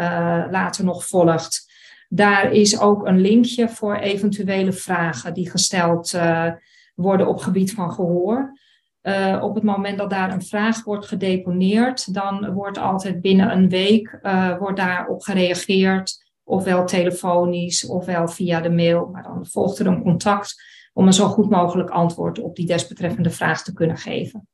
later 0.49 0.83
nog 0.83 1.07
volgt, 1.07 1.71
daar 2.09 2.51
is 2.51 2.79
ook 2.79 3.07
een 3.07 3.19
linkje 3.19 3.69
voor 3.69 3.95
eventuele 3.95 4.71
vragen 4.71 5.33
die 5.33 5.49
gesteld 5.49 6.13
uh, 6.13 6.51
worden 6.95 7.27
op 7.27 7.39
gebied 7.39 7.73
van 7.73 7.91
gehoor. 7.91 8.59
Uh, 9.01 9.39
op 9.41 9.55
het 9.55 9.63
moment 9.63 9.97
dat 9.97 10.09
daar 10.09 10.33
een 10.33 10.41
vraag 10.41 10.83
wordt 10.83 11.05
gedeponeerd, 11.05 12.13
dan 12.13 12.53
wordt 12.53 12.77
altijd 12.77 13.21
binnen 13.21 13.51
een 13.51 13.69
week 13.69 14.19
wordt 14.59 14.77
daarop 14.77 15.21
gereageerd, 15.21 16.31
ofwel 16.43 16.85
telefonisch 16.85 17.85
ofwel 17.85 18.27
via 18.27 18.61
de 18.61 18.69
mail. 18.69 19.09
Maar 19.11 19.23
dan 19.23 19.45
volgt 19.45 19.79
er 19.79 19.87
een 19.87 20.01
contact 20.01 20.55
om 20.93 21.07
een 21.07 21.13
zo 21.13 21.27
goed 21.27 21.49
mogelijk 21.49 21.89
antwoord 21.89 22.39
op 22.39 22.55
die 22.55 22.65
desbetreffende 22.65 23.29
vraag 23.29 23.63
te 23.63 23.73
kunnen 23.73 23.97
geven. 23.97 24.47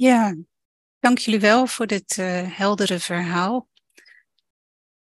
Ja, 0.00 0.36
dank 0.98 1.18
jullie 1.18 1.40
wel 1.40 1.66
voor 1.66 1.86
dit 1.86 2.16
uh, 2.16 2.56
heldere 2.56 2.98
verhaal. 2.98 3.68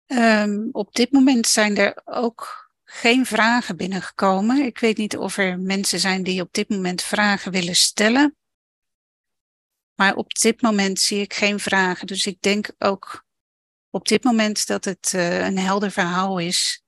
Um, 0.07 0.69
op 0.73 0.95
dit 0.95 1.13
moment 1.13 1.47
zijn 1.47 1.77
er 1.77 2.03
ook 2.05 2.71
geen 2.85 3.27
vragen 3.27 3.77
binnengekomen. 3.77 4.65
Ik 4.65 4.79
weet 4.79 4.97
niet 4.97 5.17
of 5.17 5.37
er 5.37 5.59
mensen 5.59 6.01
zijn 6.01 6.23
die 6.23 6.41
op 6.41 6.53
dit 6.53 6.69
moment 6.69 7.03
vragen 7.03 7.53
willen 7.53 7.77
stellen. 7.77 8.37
Maar 9.95 10.15
op 10.15 10.35
dit 10.35 10.63
moment 10.63 11.01
zie 11.01 11.21
ik 11.21 11.35
geen 11.35 11.61
vragen. 11.61 12.07
Dus 12.07 12.27
ik 12.27 12.41
denk 12.41 12.71
ook 12.79 13.25
op 13.91 14.09
dit 14.09 14.25
moment 14.25 14.67
dat 14.67 14.85
het 14.85 15.13
uh, 15.15 15.47
een 15.47 15.59
helder 15.59 15.91
verhaal 15.91 16.39
is. 16.39 16.83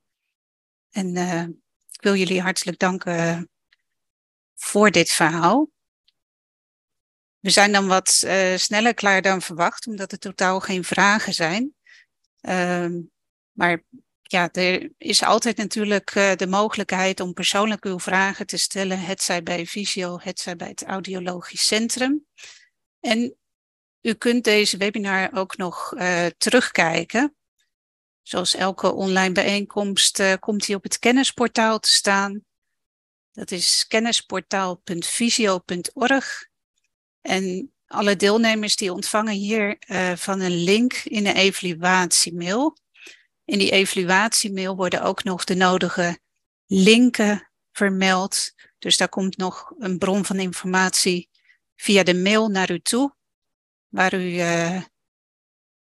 En 0.90 1.16
uh, 1.16 1.42
ik 1.90 2.02
wil 2.02 2.14
jullie 2.14 2.40
hartelijk 2.40 2.78
danken 2.78 3.50
voor 4.54 4.90
dit 4.90 5.10
verhaal. 5.10 5.71
We 7.42 7.50
zijn 7.50 7.72
dan 7.72 7.86
wat 7.86 8.22
uh, 8.24 8.56
sneller 8.56 8.94
klaar 8.94 9.22
dan 9.22 9.42
verwacht, 9.42 9.86
omdat 9.86 10.12
er 10.12 10.18
totaal 10.18 10.60
geen 10.60 10.84
vragen 10.84 11.34
zijn. 11.34 11.74
Uh, 12.40 12.88
maar 13.52 13.82
ja, 14.22 14.52
er 14.52 14.90
is 14.98 15.22
altijd 15.22 15.56
natuurlijk 15.56 16.14
uh, 16.14 16.34
de 16.34 16.46
mogelijkheid 16.46 17.20
om 17.20 17.32
persoonlijk 17.32 17.84
uw 17.84 17.98
vragen 17.98 18.46
te 18.46 18.56
stellen, 18.56 19.00
het 19.00 19.22
zij 19.22 19.42
bij 19.42 19.66
Visio, 19.66 20.18
het 20.22 20.40
zij 20.40 20.56
bij 20.56 20.68
het 20.68 20.84
Audiologisch 20.84 21.66
Centrum. 21.66 22.26
En 23.00 23.36
u 24.00 24.14
kunt 24.14 24.44
deze 24.44 24.76
webinar 24.76 25.30
ook 25.32 25.56
nog 25.56 25.94
uh, 25.94 26.26
terugkijken. 26.26 27.36
Zoals 28.22 28.54
elke 28.54 28.92
online 28.92 29.32
bijeenkomst 29.32 30.38
komt 30.38 30.66
hij 30.66 30.76
op 30.76 30.82
het 30.82 30.98
kennisportaal 30.98 31.78
te 31.78 31.90
staan. 31.90 32.44
Dat 33.32 33.50
is 33.50 33.84
kennisportaal.visio.org. 33.88 36.50
En 37.22 37.72
alle 37.86 38.16
deelnemers 38.16 38.76
die 38.76 38.92
ontvangen 38.92 39.34
hier 39.34 39.76
uh, 39.86 40.12
van 40.12 40.40
een 40.40 40.64
link 40.64 40.92
in 40.94 41.24
de 41.24 41.32
evaluatiemail. 41.32 42.76
In 43.44 43.58
die 43.58 43.70
evaluatiemail 43.70 44.76
worden 44.76 45.02
ook 45.02 45.24
nog 45.24 45.44
de 45.44 45.54
nodige 45.54 46.18
linken 46.66 47.50
vermeld. 47.72 48.52
Dus 48.78 48.96
daar 48.96 49.08
komt 49.08 49.36
nog 49.36 49.72
een 49.78 49.98
bron 49.98 50.24
van 50.24 50.38
informatie 50.38 51.30
via 51.76 52.02
de 52.02 52.14
mail 52.14 52.48
naar 52.48 52.70
u 52.70 52.80
toe, 52.80 53.14
waar 53.88 54.14
u 54.14 54.26
uh, 54.26 54.82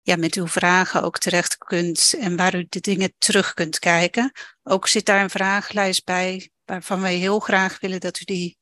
ja, 0.01 0.15
met 0.15 0.35
uw 0.35 0.47
vragen 0.47 1.03
ook 1.03 1.17
terecht 1.17 1.57
kunt 1.57 2.15
en 2.19 2.35
waar 2.35 2.55
u 2.55 2.65
de 2.69 2.79
dingen 2.79 3.13
terug 3.17 3.53
kunt 3.53 3.79
kijken. 3.79 4.31
Ook 4.63 4.87
zit 4.87 5.05
daar 5.05 5.23
een 5.23 5.29
vragenlijst 5.29 6.05
bij 6.05 6.51
waarvan 6.65 7.01
wij 7.01 7.15
heel 7.15 7.39
graag 7.39 7.79
willen 7.79 7.99
dat 7.99 8.19
u 8.19 8.23
die 8.23 8.57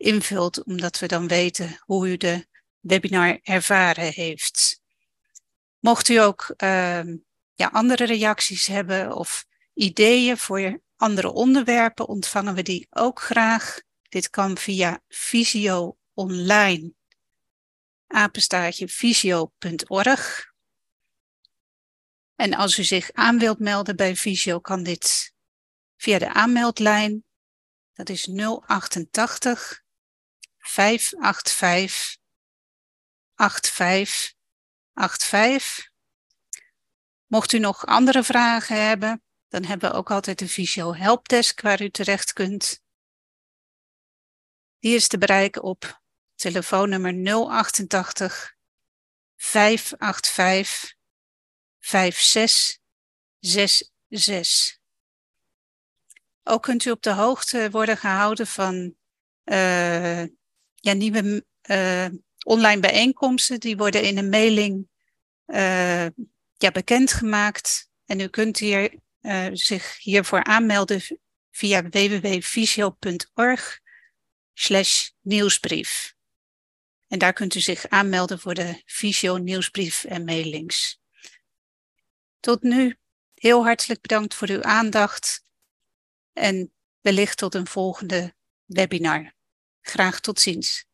invult, 0.00 0.64
omdat 0.64 0.98
we 0.98 1.06
dan 1.06 1.28
weten 1.28 1.78
hoe 1.80 2.08
u 2.08 2.16
de 2.16 2.46
webinar 2.78 3.38
ervaren 3.42 4.12
heeft. 4.12 4.80
Mocht 5.78 6.08
u 6.08 6.16
ook 6.16 6.54
uh, 6.56 7.04
ja, 7.54 7.68
andere 7.72 8.04
reacties 8.04 8.66
hebben 8.66 9.12
of 9.12 9.46
ideeën 9.74 10.36
voor 10.36 10.82
andere 10.96 11.32
onderwerpen, 11.32 12.08
ontvangen 12.08 12.54
we 12.54 12.62
die 12.62 12.86
ook 12.90 13.20
graag. 13.20 13.80
Dit 14.08 14.30
kan 14.30 14.58
via 14.58 15.02
Visio 15.08 15.98
online, 16.14 16.92
apenstaartje 18.06 18.88
visio.org. 18.88 20.52
En 22.34 22.54
als 22.54 22.78
u 22.78 22.84
zich 22.84 23.12
aan 23.12 23.38
wilt 23.38 23.58
melden 23.58 23.96
bij 23.96 24.16
Visio, 24.16 24.60
kan 24.60 24.82
dit 24.82 25.34
via 25.96 26.18
de 26.18 26.32
aanmeldlijn. 26.32 27.24
Dat 27.92 28.08
is 28.08 28.28
088 28.66 29.82
585 30.60 32.18
8585. 33.34 35.88
Mocht 37.26 37.52
u 37.52 37.58
nog 37.58 37.86
andere 37.86 38.22
vragen 38.22 38.86
hebben, 38.86 39.22
dan 39.48 39.64
hebben 39.64 39.90
we 39.90 39.96
ook 39.96 40.10
altijd 40.10 40.40
een 40.40 40.48
Visio 40.48 40.94
Helpdesk 40.94 41.60
waar 41.60 41.82
u 41.82 41.90
terecht 41.90 42.32
kunt. 42.32 42.82
Die 44.78 44.94
is 44.94 45.08
te 45.08 45.18
bereiken 45.18 45.62
op 45.62 46.00
telefoonnummer 46.34 47.12
088 47.12 48.54
585 49.36 50.94
5666. 51.78 54.78
Ook 56.42 56.62
kunt 56.62 56.84
u 56.84 56.90
op 56.90 57.02
de 57.02 57.12
hoogte 57.12 57.70
worden 57.70 57.96
gehouden 57.96 58.46
van 58.46 58.96
uh, 59.44 60.24
ja, 60.80 60.92
nieuwe 60.92 61.44
uh, 61.70 62.06
online 62.44 62.80
bijeenkomsten. 62.80 63.60
Die 63.60 63.76
worden 63.76 64.02
in 64.02 64.18
een 64.18 64.28
mailing 64.28 64.88
uh, 65.46 66.06
ja, 66.56 66.70
bekendgemaakt. 66.72 67.88
En 68.06 68.20
u 68.20 68.28
kunt 68.28 68.58
hier, 68.58 68.98
zich 69.52 69.98
hiervoor 69.98 70.44
aanmelden 70.44 71.02
via 71.50 71.88
www.visio.org 71.88 73.80
nieuwsbrief. 75.20 76.14
En 77.08 77.18
daar 77.18 77.32
kunt 77.32 77.54
u 77.54 77.60
zich 77.60 77.88
aanmelden 77.88 78.40
voor 78.40 78.54
de 78.54 78.82
Visio 78.84 79.36
nieuwsbrief 79.36 80.04
en 80.04 80.24
mailings. 80.24 81.00
Tot 82.40 82.62
nu 82.62 82.98
heel 83.34 83.64
hartelijk 83.64 84.00
bedankt 84.00 84.34
voor 84.34 84.48
uw 84.48 84.62
aandacht 84.62 85.44
en 86.32 86.72
wellicht 87.00 87.38
tot 87.38 87.54
een 87.54 87.66
volgende 87.66 88.34
webinar. 88.64 89.34
Graag 89.82 90.20
tot 90.20 90.40
ziens. 90.40 90.88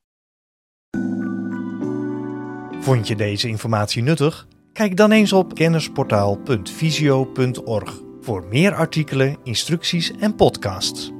Vond 2.80 3.08
je 3.08 3.16
deze 3.16 3.48
informatie 3.48 4.02
nuttig? 4.02 4.46
Kijk 4.72 4.96
dan 4.96 5.12
eens 5.12 5.32
op 5.32 5.54
kennisportaal.visio.org 5.54 8.00
voor 8.20 8.46
meer 8.46 8.74
artikelen, 8.74 9.36
instructies 9.42 10.12
en 10.20 10.34
podcasts. 10.34 11.10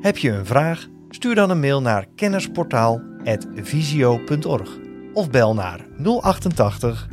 Heb 0.00 0.18
je 0.18 0.30
een 0.30 0.46
vraag? 0.46 0.86
Stuur 1.08 1.34
dan 1.34 1.50
een 1.50 1.60
mail 1.60 1.80
naar 1.80 2.06
kennisportaal.visio.org 2.14 4.78
of 5.12 5.30
bel 5.30 5.54
naar 5.54 5.86
088 6.20 7.08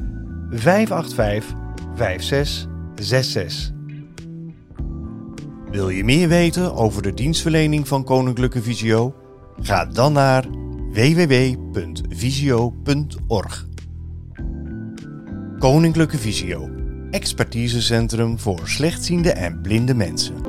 585 0.49 1.55
5666. 1.95 3.77
Wil 5.71 5.89
je 5.89 6.03
meer 6.03 6.27
weten 6.27 6.73
over 6.73 7.01
de 7.01 7.13
dienstverlening 7.13 7.87
van 7.87 8.03
Koninklijke 8.03 8.61
Visio? 8.61 9.18
Ga 9.61 9.85
dan 9.85 10.13
naar 10.13 10.45
www.visio.org. 10.91 12.07
Koninklijke 15.59 16.17
Visio, 16.17 16.69
expertisecentrum 17.11 18.39
voor 18.39 18.61
slechtziende 18.63 19.31
en 19.31 19.61
blinde 19.61 19.93
mensen. 19.93 20.48